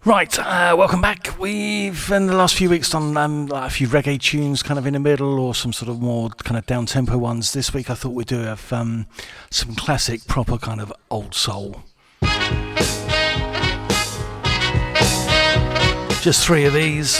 Right, 0.05 0.38
uh, 0.38 0.76
welcome 0.78 1.01
back. 1.01 1.36
We've 1.39 2.11
in 2.11 2.28
the 2.28 2.36
last 2.36 2.53
few 2.53 2.70
weeks 2.70 2.91
done 2.91 3.18
um, 3.18 3.47
like 3.47 3.72
a 3.72 3.74
few 3.74 3.88
reggae 3.88 4.22
tunes, 4.22 4.61
kind 4.61 4.78
of 4.78 4.86
in 4.86 4.93
the 4.93 4.99
middle, 4.99 5.39
or 5.39 5.55
some 5.55 5.74
sort 5.74 5.89
of 5.89 5.99
more 5.99 6.30
kind 6.30 6.59
of 6.59 6.68
down 6.68 6.86
tempo 6.86 7.18
ones. 7.18 7.53
This 7.53 7.74
week, 7.74 7.89
I 7.89 7.95
thought 7.95 8.11
we'd 8.11 8.28
do 8.28 8.38
have 8.38 8.72
um, 8.72 9.07
some 9.49 9.74
classic, 9.74 10.28
proper 10.28 10.59
kind 10.59 10.80
of 10.80 10.93
old 11.09 11.34
soul. 11.34 11.82
Just 16.26 16.43
three 16.43 16.65
of 16.65 16.73
these. 16.73 17.19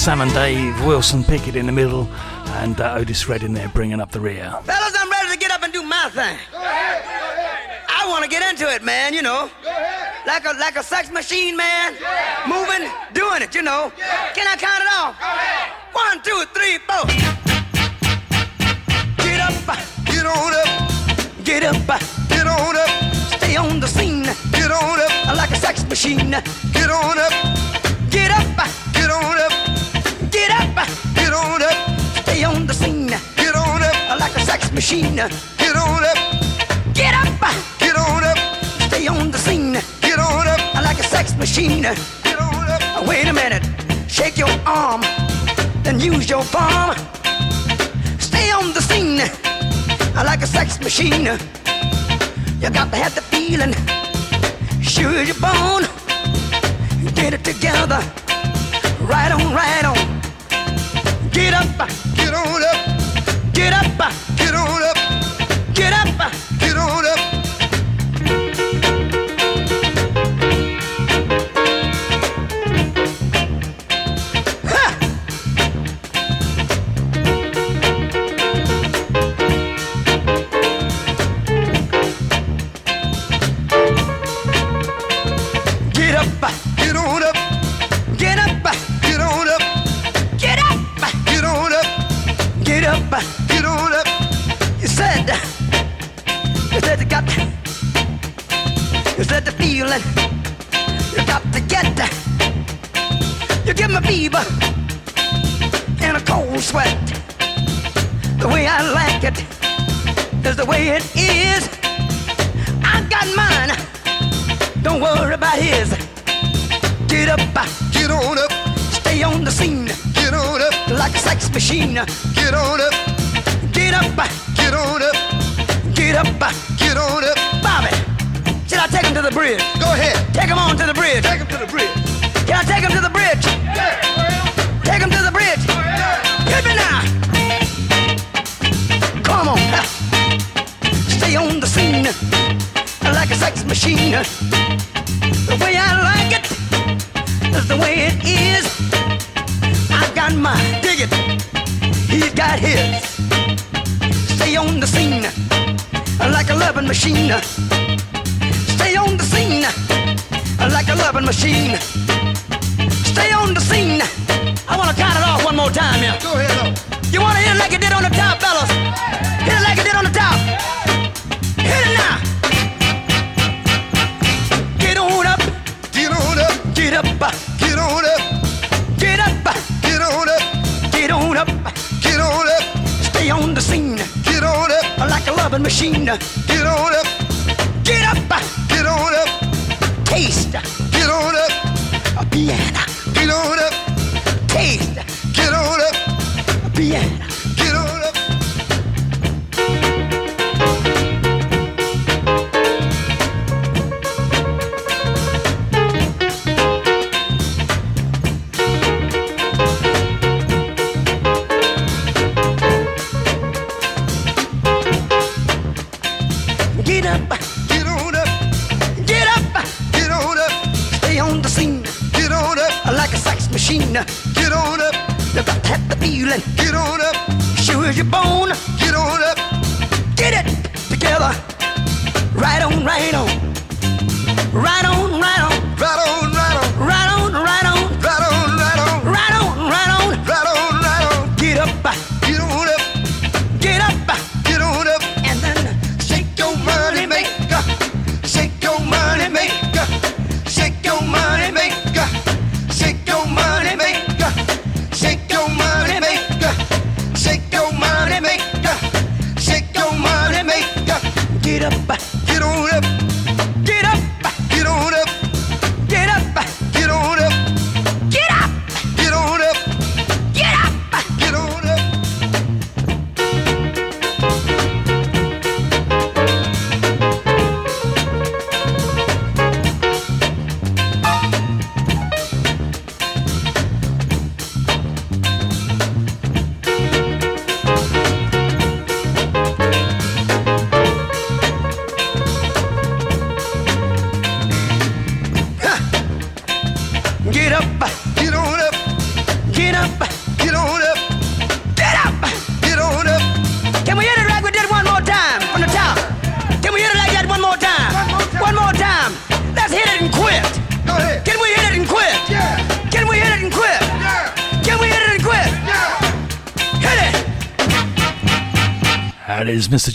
Sam 0.00 0.22
and 0.22 0.32
Dave, 0.32 0.86
Wilson 0.86 1.22
Pickett 1.22 1.56
in 1.56 1.66
the 1.66 1.72
middle, 1.72 2.08
and 2.62 2.80
uh, 2.80 2.94
Otis 2.94 3.28
Redding 3.28 3.52
there 3.52 3.68
bringing 3.68 4.00
up 4.00 4.10
the 4.10 4.18
rear. 4.18 4.50
Fellas, 4.64 4.96
I'm 4.98 5.10
ready 5.10 5.28
to 5.30 5.36
get 5.38 5.50
up 5.50 5.62
and 5.62 5.70
do 5.70 5.82
my 5.82 6.08
thing. 6.08 6.38
I 6.54 8.06
want 8.08 8.24
to 8.24 8.30
get 8.30 8.42
into 8.50 8.66
it, 8.74 8.82
man, 8.82 9.12
you 9.12 9.20
know. 9.20 9.50
Like 10.26 10.46
a 10.46 10.54
like 10.58 10.76
a 10.76 10.82
sex 10.82 11.10
machine, 11.10 11.54
man. 11.54 11.92
Moving, 12.48 12.90
doing 13.12 13.42
it, 13.42 13.54
you 13.54 13.60
know. 13.60 13.92
Can 14.34 14.46
I 14.48 14.56
count 14.56 14.82
it 14.82 14.88
off? 14.90 15.16
One, 15.92 16.22
two, 16.22 16.44
three, 16.54 16.78
four. 16.88 17.04
Get 19.18 19.40
up, 19.42 19.52
get 20.06 20.24
on 20.24 20.54
up, 20.54 21.44
get 21.44 21.62
up, 21.62 22.00
get 22.30 22.46
on 22.46 22.74
up. 22.74 23.14
Stay 23.36 23.54
on 23.56 23.80
the 23.80 23.86
scene, 23.86 24.22
get 24.50 24.70
on 24.70 24.98
up. 24.98 25.36
Like 25.36 25.50
a 25.50 25.56
sex 25.56 25.84
machine, 25.84 26.30
get 26.72 26.88
on 26.90 27.18
up. 27.18 27.32
Get 28.10 28.30
up, 28.30 28.79
machine. 34.90 35.14
Get 35.14 35.76
on 35.76 36.04
up, 36.04 36.18
get 36.94 37.14
up, 37.14 37.40
get 37.78 37.96
on 37.96 38.24
up. 38.24 38.38
Stay 38.88 39.06
on 39.06 39.30
the 39.30 39.38
scene, 39.38 39.74
get 40.00 40.18
on 40.18 40.48
up 40.48 40.74
like 40.82 40.98
a 40.98 41.04
sex 41.04 41.36
machine. 41.36 41.82
Get 41.82 42.40
on 42.40 42.68
up. 42.68 43.06
Wait 43.06 43.28
a 43.28 43.32
minute, 43.32 43.62
shake 44.08 44.36
your 44.36 44.50
arm, 44.66 45.02
then 45.84 46.00
use 46.00 46.28
your 46.28 46.42
palm. 46.44 46.96
Stay 48.18 48.50
on 48.50 48.72
the 48.72 48.82
scene 48.82 49.20
I 50.16 50.24
like 50.24 50.42
a 50.42 50.46
sex 50.46 50.80
machine. 50.80 51.38
You 52.60 52.70
got 52.70 52.90
to 52.90 52.96
have 52.96 53.14
the 53.14 53.22
feeling, 53.22 53.72
sure 54.82 55.22
you're 55.22 55.40
born 55.40 55.84
get 57.14 57.32
it 57.34 57.44
together. 57.44 58.00
Right 59.00 59.30
on, 59.30 59.54
right 59.54 59.84
on. 59.84 60.20
Get 61.30 61.54
up, 61.54 61.88
get 62.16 62.34
on 62.34 62.62
up. 62.62 63.52
Get 63.52 63.72
up, 63.72 64.29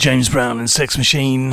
James 0.05 0.29
Brown 0.29 0.59
and 0.59 0.69
Sex 0.69 0.99
Machine. 0.99 1.49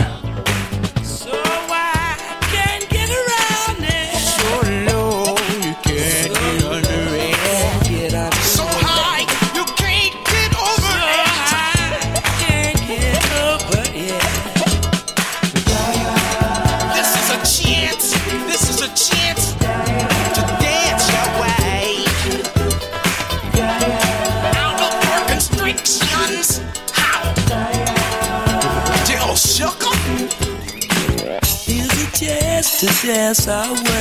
To 33.35 33.47
dance 33.47 33.49
our 33.49 33.92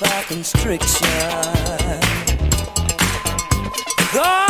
by 0.00 0.22
constriction. 0.28 1.08
God! 4.14 4.47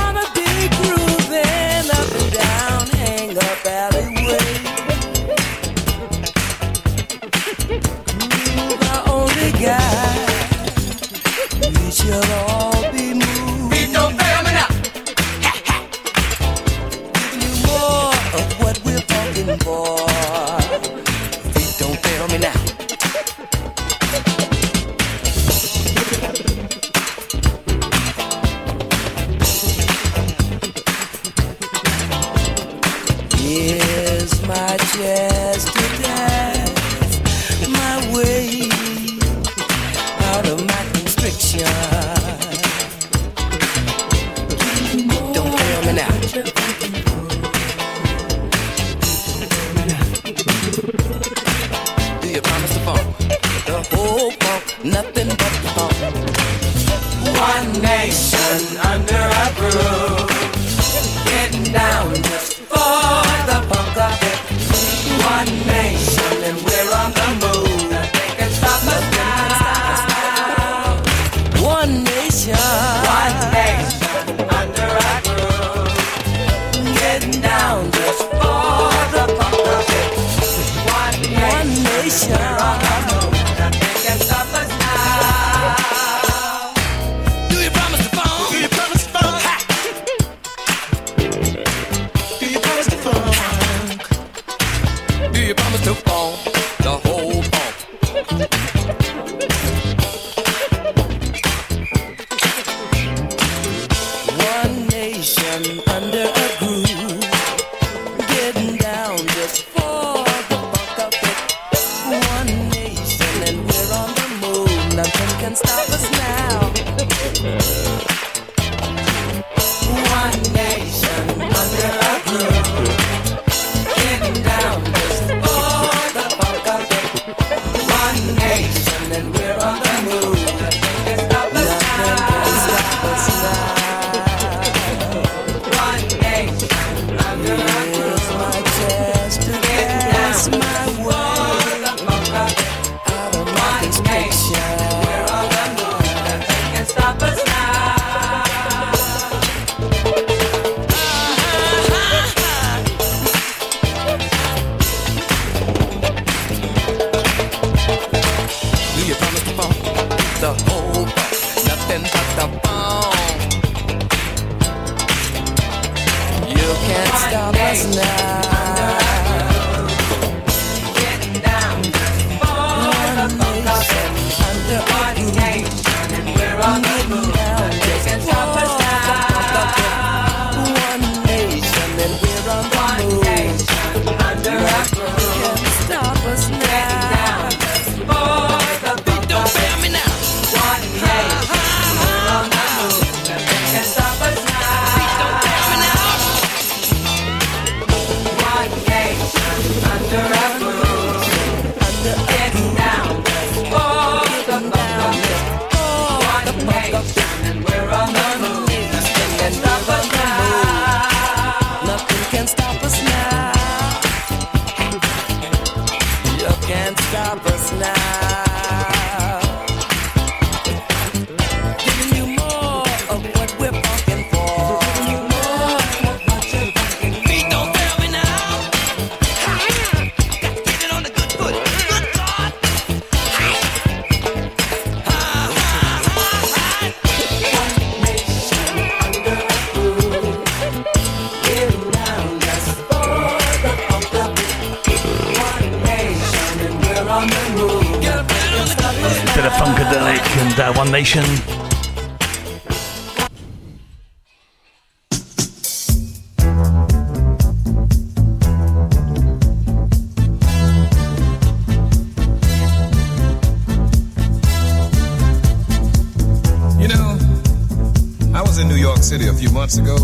Ago, 269.78 269.96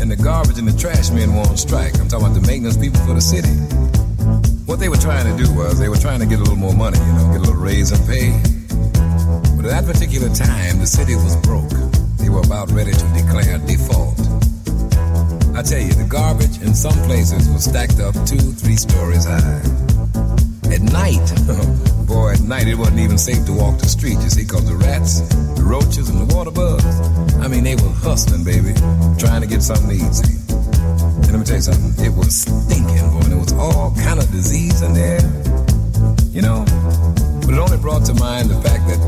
and 0.00 0.10
the 0.10 0.16
garbage 0.16 0.58
and 0.58 0.66
the 0.66 0.76
trash 0.76 1.10
men 1.10 1.34
were 1.34 1.42
on 1.42 1.56
strike. 1.56 1.94
I'm 2.00 2.08
talking 2.08 2.26
about 2.26 2.40
the 2.40 2.46
maintenance 2.46 2.76
people 2.76 3.00
for 3.04 3.14
the 3.14 3.20
city. 3.20 3.52
What 4.64 4.80
they 4.80 4.88
were 4.88 5.00
trying 5.00 5.28
to 5.28 5.36
do 5.36 5.52
was 5.52 5.78
they 5.78 5.88
were 5.88 6.00
trying 6.00 6.20
to 6.20 6.26
get 6.26 6.38
a 6.38 6.42
little 6.42 6.56
more 6.56 6.74
money, 6.74 6.98
you 6.98 7.12
know, 7.12 7.28
get 7.32 7.44
a 7.44 7.44
little 7.44 7.60
raise 7.60 7.92
in 7.92 8.00
pay. 8.08 8.32
But 9.56 9.68
at 9.68 9.72
that 9.76 9.84
particular 9.84 10.28
time, 10.32 10.80
the 10.80 10.86
city 10.86 11.14
was 11.14 11.36
broke. 11.44 11.70
They 12.18 12.28
were 12.28 12.40
about 12.40 12.72
ready 12.72 12.92
to 12.92 13.06
declare 13.12 13.58
default. 13.68 14.18
I 15.54 15.62
tell 15.62 15.80
you, 15.80 15.92
the 15.92 16.08
garbage 16.08 16.60
in 16.62 16.74
some 16.74 16.96
places 17.04 17.48
was 17.48 17.64
stacked 17.64 18.00
up 18.00 18.14
two, 18.26 18.40
three 18.56 18.76
stories 18.76 19.24
high. 19.24 19.62
At 20.72 20.82
night, 20.82 21.24
boy, 22.08 22.32
at 22.32 22.40
night 22.40 22.66
it 22.66 22.74
wasn't 22.74 23.00
even 23.00 23.18
safe 23.18 23.44
to 23.46 23.52
walk 23.52 23.78
the 23.78 23.88
street, 23.88 24.18
you 24.24 24.30
see, 24.30 24.43
hustling, 28.24 28.44
baby, 28.44 28.72
trying 29.18 29.40
to 29.40 29.46
get 29.46 29.62
something 29.62 29.98
see. 30.12 30.38
And 30.48 31.30
let 31.30 31.38
me 31.38 31.44
tell 31.44 31.56
you 31.56 31.62
something, 31.62 32.04
it 32.04 32.12
was 32.16 32.42
stinking, 32.42 33.10
boy, 33.10 33.20
and 33.20 33.32
there 33.32 33.38
was 33.38 33.52
all 33.52 33.94
kind 33.96 34.18
of 34.18 34.30
disease 34.30 34.82
in 34.82 34.94
there, 34.94 35.20
you 36.32 36.42
know. 36.42 36.64
But 37.44 37.54
it 37.54 37.58
only 37.58 37.78
brought 37.78 38.04
to 38.06 38.14
mind 38.14 38.50
the 38.50 38.60
fact 38.62 38.86
that 38.88 39.00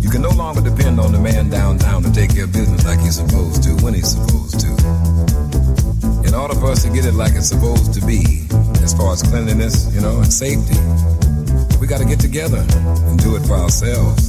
you 0.00 0.10
can 0.10 0.22
no 0.22 0.30
longer 0.30 0.60
depend 0.60 1.00
on 1.00 1.12
the 1.12 1.18
man 1.18 1.50
downtown 1.50 2.02
to 2.02 2.12
take 2.12 2.34
care 2.34 2.44
of 2.44 2.52
business 2.52 2.84
like 2.84 3.00
he's 3.00 3.16
supposed 3.16 3.62
to, 3.64 3.70
when 3.84 3.94
he's 3.94 4.10
supposed 4.14 4.60
to. 4.60 4.70
In 6.26 6.34
order 6.34 6.54
for 6.54 6.70
us 6.70 6.82
to 6.84 6.90
get 6.90 7.04
it 7.04 7.14
like 7.14 7.34
it's 7.34 7.48
supposed 7.48 7.94
to 7.94 8.04
be, 8.06 8.46
as 8.82 8.94
far 8.94 9.12
as 9.12 9.22
cleanliness, 9.22 9.92
you 9.94 10.00
know, 10.00 10.18
and 10.18 10.32
safety, 10.32 10.78
we 11.80 11.86
got 11.86 11.98
to 11.98 12.06
get 12.06 12.20
together 12.20 12.64
and 13.08 13.18
do 13.18 13.36
it 13.36 13.42
for 13.46 13.54
ourselves. 13.54 14.27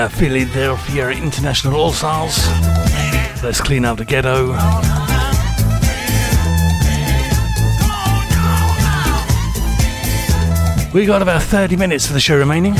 Uh, 0.00 0.08
Philadelphia 0.08 1.10
International 1.10 1.74
All 1.74 1.92
Stars. 1.92 2.48
Let's 3.42 3.60
clean 3.60 3.84
up 3.84 3.98
the 3.98 4.04
ghetto. 4.04 4.48
We 10.94 11.04
got 11.04 11.20
about 11.20 11.42
30 11.42 11.76
minutes 11.76 12.06
of 12.08 12.14
the 12.14 12.20
show 12.20 12.38
remaining. 12.38 12.74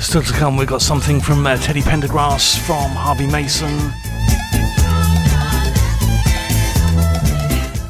Still 0.00 0.22
to 0.22 0.32
come, 0.32 0.56
we've 0.56 0.68
got 0.68 0.80
something 0.80 1.20
from 1.20 1.46
uh, 1.46 1.56
Teddy 1.58 1.82
Pendergrass, 1.82 2.58
from 2.58 2.90
Harvey 2.92 3.26
Mason, 3.26 3.92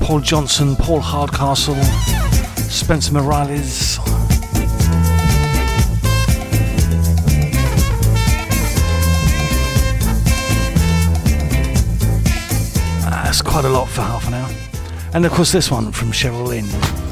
Paul 0.01 0.21
Johnson, 0.21 0.75
Paul 0.77 1.01
Hardcastle, 1.01 1.77
Spencer 2.75 3.13
Morales. 3.13 3.99
That's 13.35 13.41
quite 13.43 13.65
a 13.65 13.69
lot 13.69 13.89
for 13.89 14.03
half 14.03 14.27
an 14.27 14.35
hour. 14.35 14.51
And 15.15 15.25
of 15.25 15.33
course, 15.33 15.53
this 15.53 15.71
one 15.71 15.93
from 15.93 16.11
Cheryl 16.11 16.47
Lynn. 16.47 17.04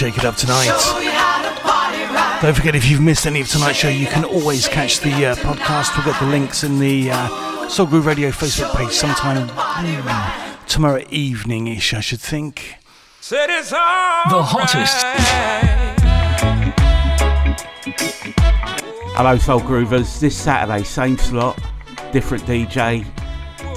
Shake 0.00 0.16
It 0.16 0.24
Up 0.24 0.34
tonight. 0.34 0.64
Don't 2.40 2.56
forget, 2.56 2.74
if 2.74 2.88
you've 2.88 3.02
missed 3.02 3.26
any 3.26 3.42
of 3.42 3.48
tonight's 3.48 3.76
show, 3.76 3.90
you 3.90 4.06
can 4.06 4.24
always 4.24 4.66
catch 4.66 5.00
the 5.00 5.26
uh, 5.26 5.34
podcast. 5.34 5.94
We've 5.94 6.06
got 6.06 6.18
the 6.18 6.26
links 6.26 6.64
in 6.64 6.78
the 6.78 7.10
uh, 7.10 7.68
Soul 7.68 7.84
Groove 7.84 8.06
Radio 8.06 8.30
Facebook 8.30 8.74
page 8.74 8.92
sometime 8.92 9.46
mm, 9.46 10.66
tomorrow 10.66 11.04
evening 11.10 11.66
ish, 11.66 11.92
I 11.92 12.00
should 12.00 12.18
think. 12.18 12.76
The 14.30 14.42
hottest. 14.42 15.04
Hello, 19.18 19.36
Soul 19.36 19.60
Groovers. 19.60 20.18
This 20.18 20.34
Saturday, 20.34 20.82
same 20.82 21.18
slot, 21.18 21.60
different 22.10 22.44
DJ, 22.44 23.06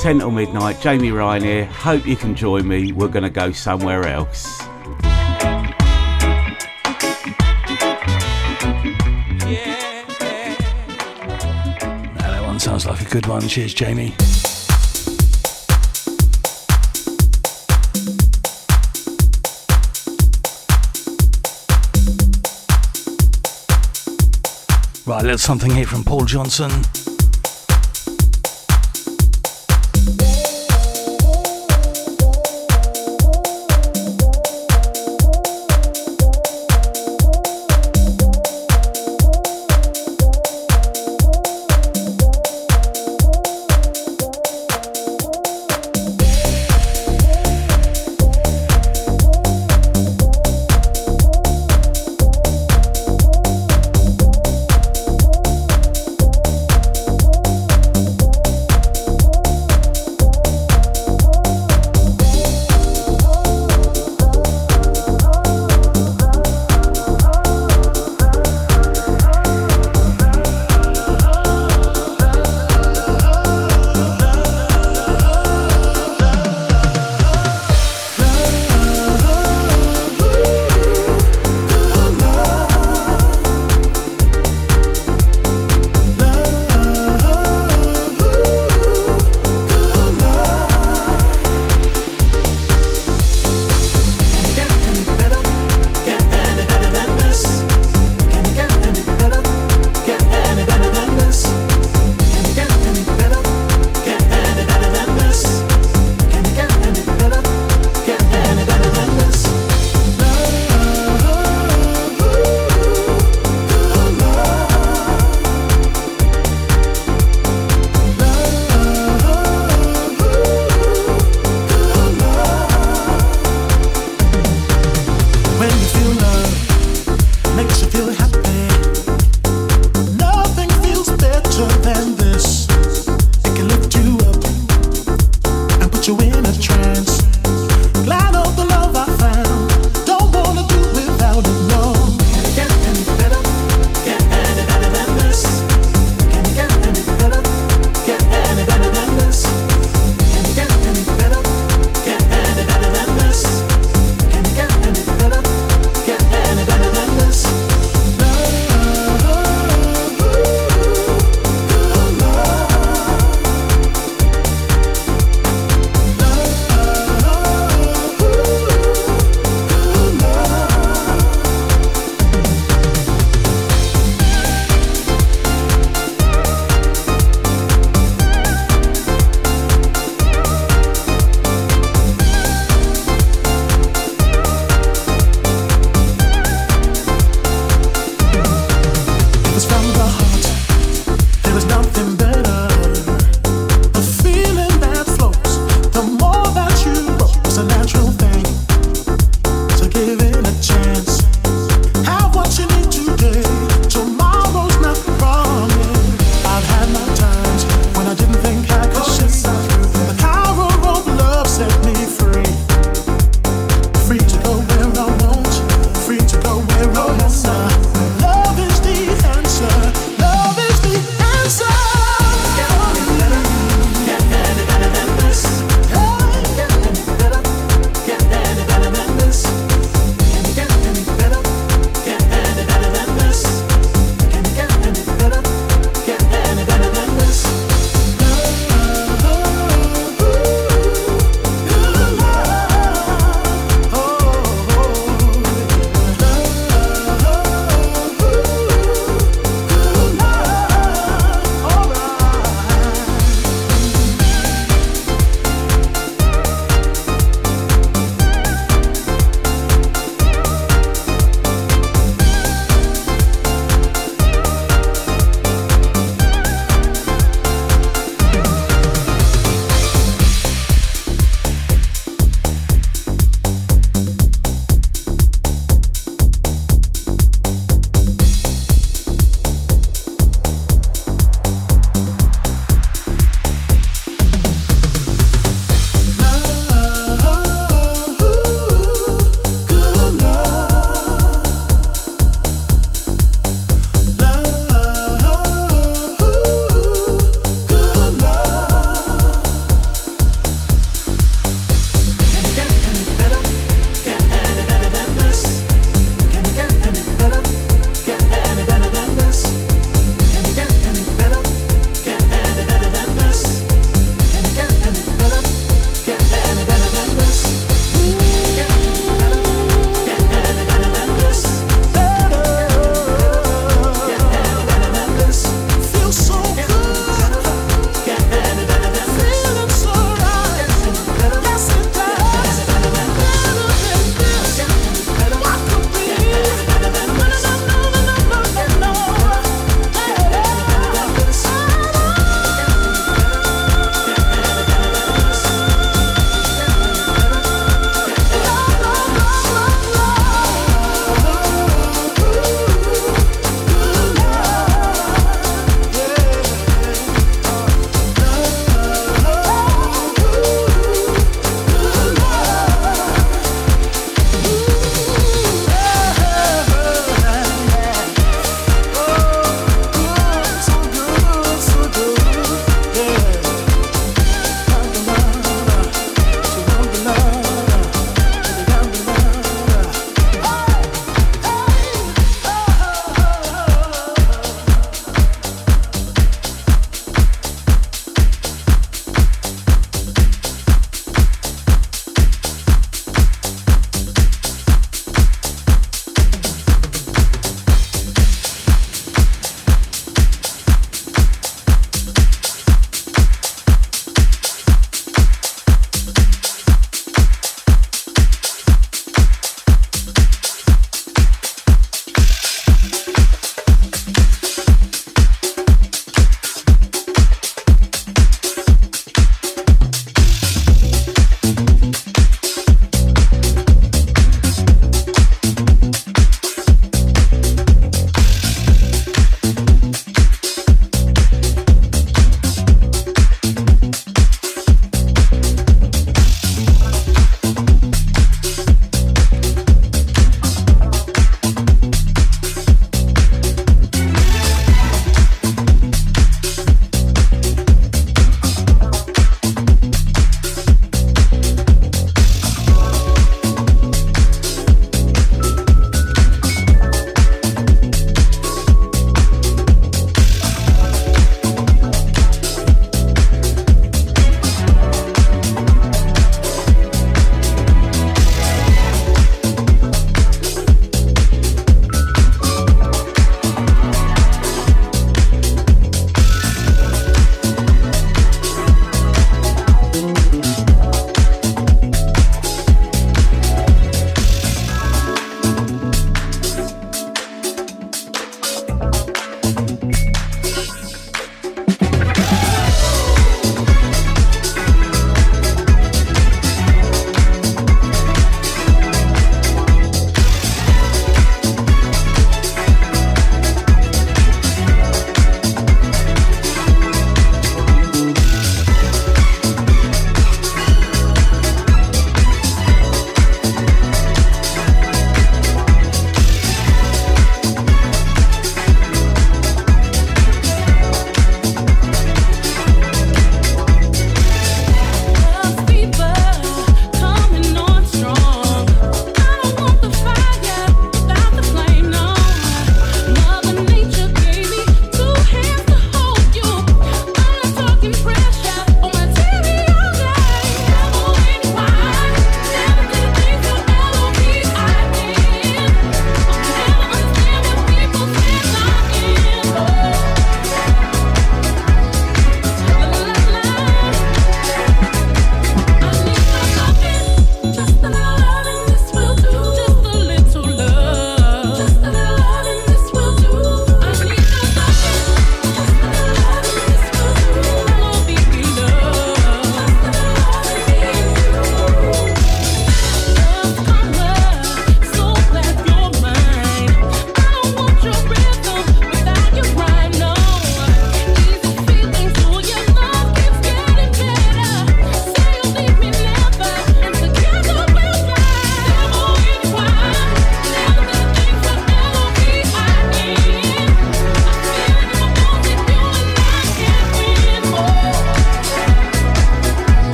10 0.00 0.20
till 0.20 0.30
midnight. 0.30 0.80
Jamie 0.80 1.10
Ryan 1.10 1.42
here. 1.42 1.64
Hope 1.64 2.06
you 2.06 2.14
can 2.14 2.36
join 2.36 2.68
me. 2.68 2.92
We're 2.92 3.08
going 3.08 3.24
to 3.24 3.28
go 3.28 3.50
somewhere 3.50 4.06
else. 4.06 4.62
Sounds 12.78 12.86
like 12.86 13.06
a 13.06 13.10
good 13.12 13.26
one. 13.26 13.46
Cheers, 13.46 13.74
Jamie. 13.74 14.14
Right, 25.04 25.24
let's 25.24 25.42
something 25.42 25.70
here 25.70 25.84
from 25.86 26.02
Paul 26.02 26.24
Johnson. 26.24 26.70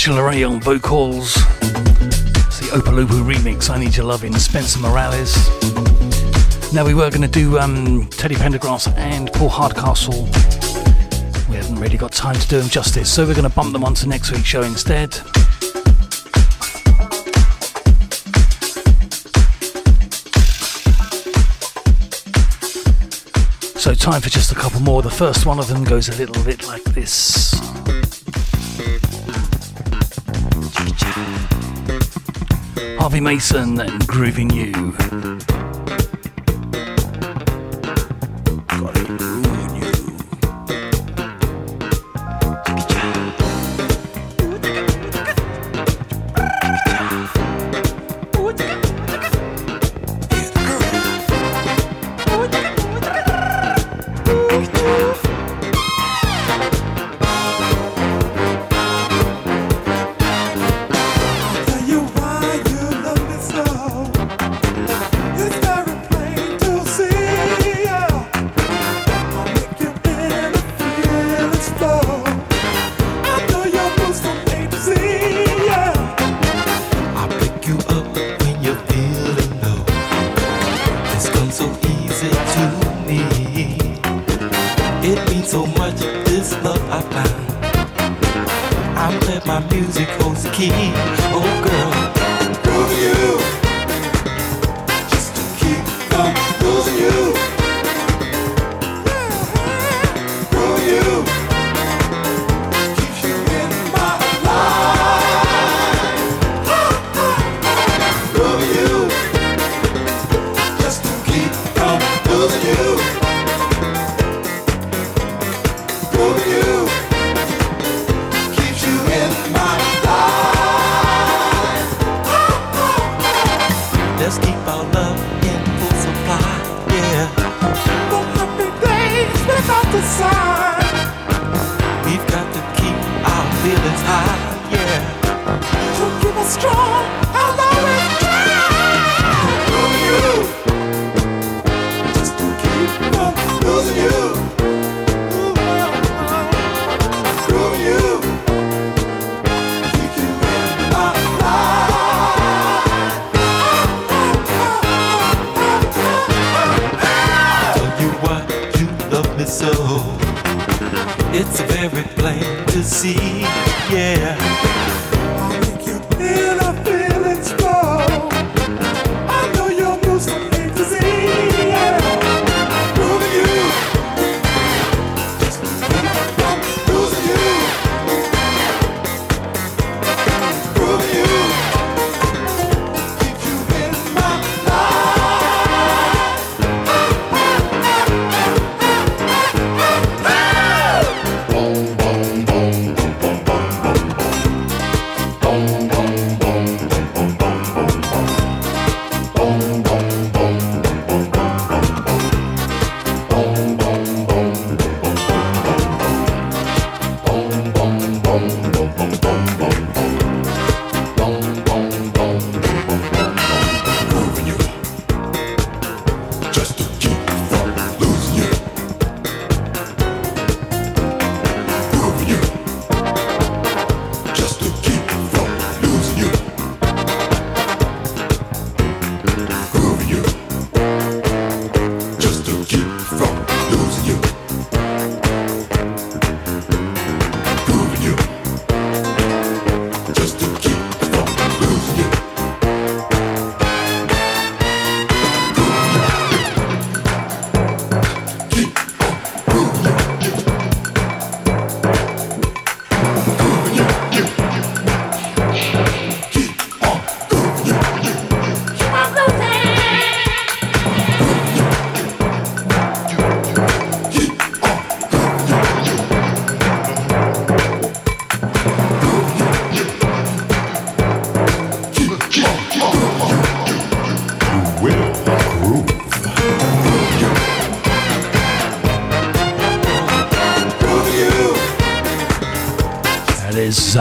Angela 0.00 0.46
on 0.48 0.62
vocals. 0.62 1.36
It's 1.36 2.58
the 2.58 2.70
Opalupu 2.72 3.22
remix, 3.22 3.68
I 3.68 3.78
Need 3.78 3.94
Your 3.94 4.06
Loving, 4.06 4.34
Spencer 4.38 4.80
Morales. 4.80 5.36
Now 6.72 6.86
we 6.86 6.94
were 6.94 7.10
going 7.10 7.20
to 7.20 7.28
do 7.28 7.58
um, 7.58 8.08
Teddy 8.08 8.34
Pendergrass 8.34 8.90
and 8.96 9.30
Paul 9.30 9.50
Hardcastle. 9.50 10.22
We 11.50 11.56
haven't 11.56 11.78
really 11.78 11.98
got 11.98 12.12
time 12.12 12.34
to 12.36 12.48
do 12.48 12.60
them 12.60 12.70
justice, 12.70 13.12
so 13.12 13.26
we're 13.26 13.34
going 13.34 13.46
to 13.46 13.54
bump 13.54 13.74
them 13.74 13.84
onto 13.84 14.06
next 14.06 14.30
week's 14.32 14.46
show 14.46 14.62
instead. 14.62 15.12
So 23.78 23.92
time 23.92 24.22
for 24.22 24.30
just 24.30 24.50
a 24.50 24.54
couple 24.54 24.80
more. 24.80 25.02
The 25.02 25.10
first 25.10 25.44
one 25.44 25.58
of 25.58 25.68
them 25.68 25.84
goes 25.84 26.08
a 26.08 26.16
little 26.16 26.42
bit 26.42 26.66
like 26.66 26.84
this. 26.84 27.59
Harvey 32.98 33.20
Mason 33.20 33.80
and 33.80 34.06
Grooving 34.06 34.50
You. 34.50 35.59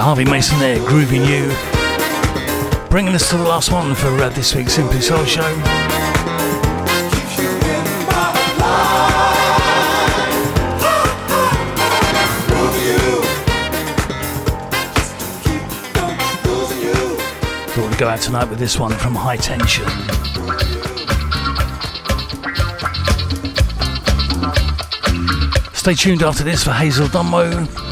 Harvey 0.09 0.25
Mason 0.25 0.57
there, 0.57 0.79
grooving 0.87 1.23
you. 1.23 1.53
Bringing 2.89 3.13
us 3.13 3.29
to 3.29 3.37
the 3.37 3.43
last 3.43 3.71
one 3.71 3.93
for 3.93 4.07
uh, 4.07 4.29
this 4.29 4.55
week's 4.55 4.73
Simply 4.73 5.01
Soul 5.01 5.23
Show. 5.23 5.43
Thought 17.67 17.87
we'd 17.87 17.99
go 17.99 18.07
out 18.07 18.19
tonight 18.19 18.49
with 18.49 18.57
this 18.57 18.79
one 18.79 18.93
from 18.93 19.13
Hi 19.13 19.37
Tension. 19.37 19.85
Stay 25.75 25.93
tuned 25.93 26.23
after 26.23 26.43
this 26.43 26.63
for 26.63 26.71
Hazel 26.71 27.07
Dunmo. 27.09 27.88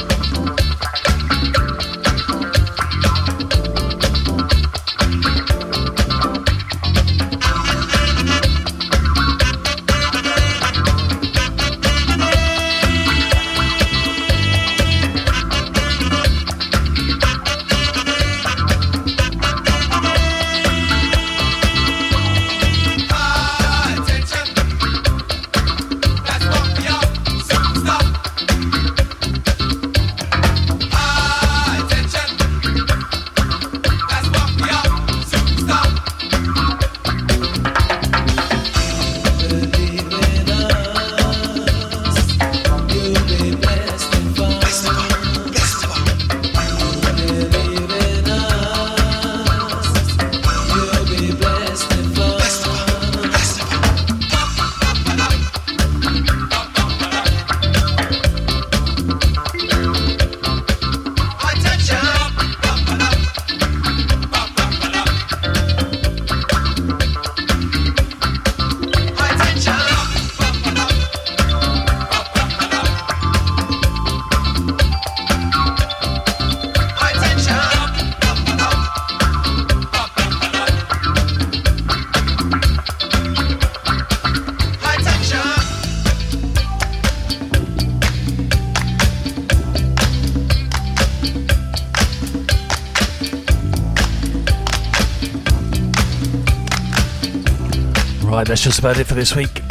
Just 98.78 98.86
about 98.86 99.00
it 99.00 99.08
for 99.08 99.16
this 99.16 99.36
week. 99.36 99.62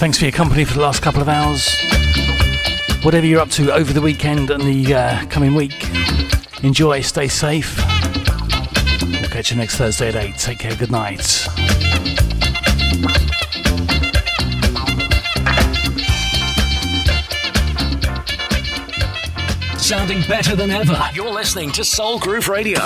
Thanks 0.00 0.18
for 0.18 0.24
your 0.24 0.32
company 0.32 0.64
for 0.64 0.74
the 0.74 0.80
last 0.80 1.00
couple 1.00 1.22
of 1.22 1.28
hours. 1.28 1.76
Whatever 3.04 3.24
you're 3.24 3.40
up 3.40 3.50
to 3.50 3.72
over 3.72 3.92
the 3.92 4.00
weekend 4.00 4.50
and 4.50 4.62
the 4.62 4.94
uh, 4.94 5.26
coming 5.26 5.54
week, 5.54 5.88
enjoy, 6.64 7.02
stay 7.02 7.28
safe. 7.28 7.76
We'll 9.02 9.30
catch 9.30 9.52
you 9.52 9.56
next 9.58 9.76
Thursday 9.76 10.08
at 10.08 10.16
8. 10.16 10.36
Take 10.36 10.58
care, 10.58 10.74
good 10.74 10.90
night. 10.90 11.20
Sounding 19.78 20.22
better 20.26 20.56
than 20.56 20.70
ever. 20.70 20.98
You're 21.14 21.30
listening 21.30 21.70
to 21.72 21.84
Soul 21.84 22.18
Groove 22.18 22.48
Radio. 22.48 22.80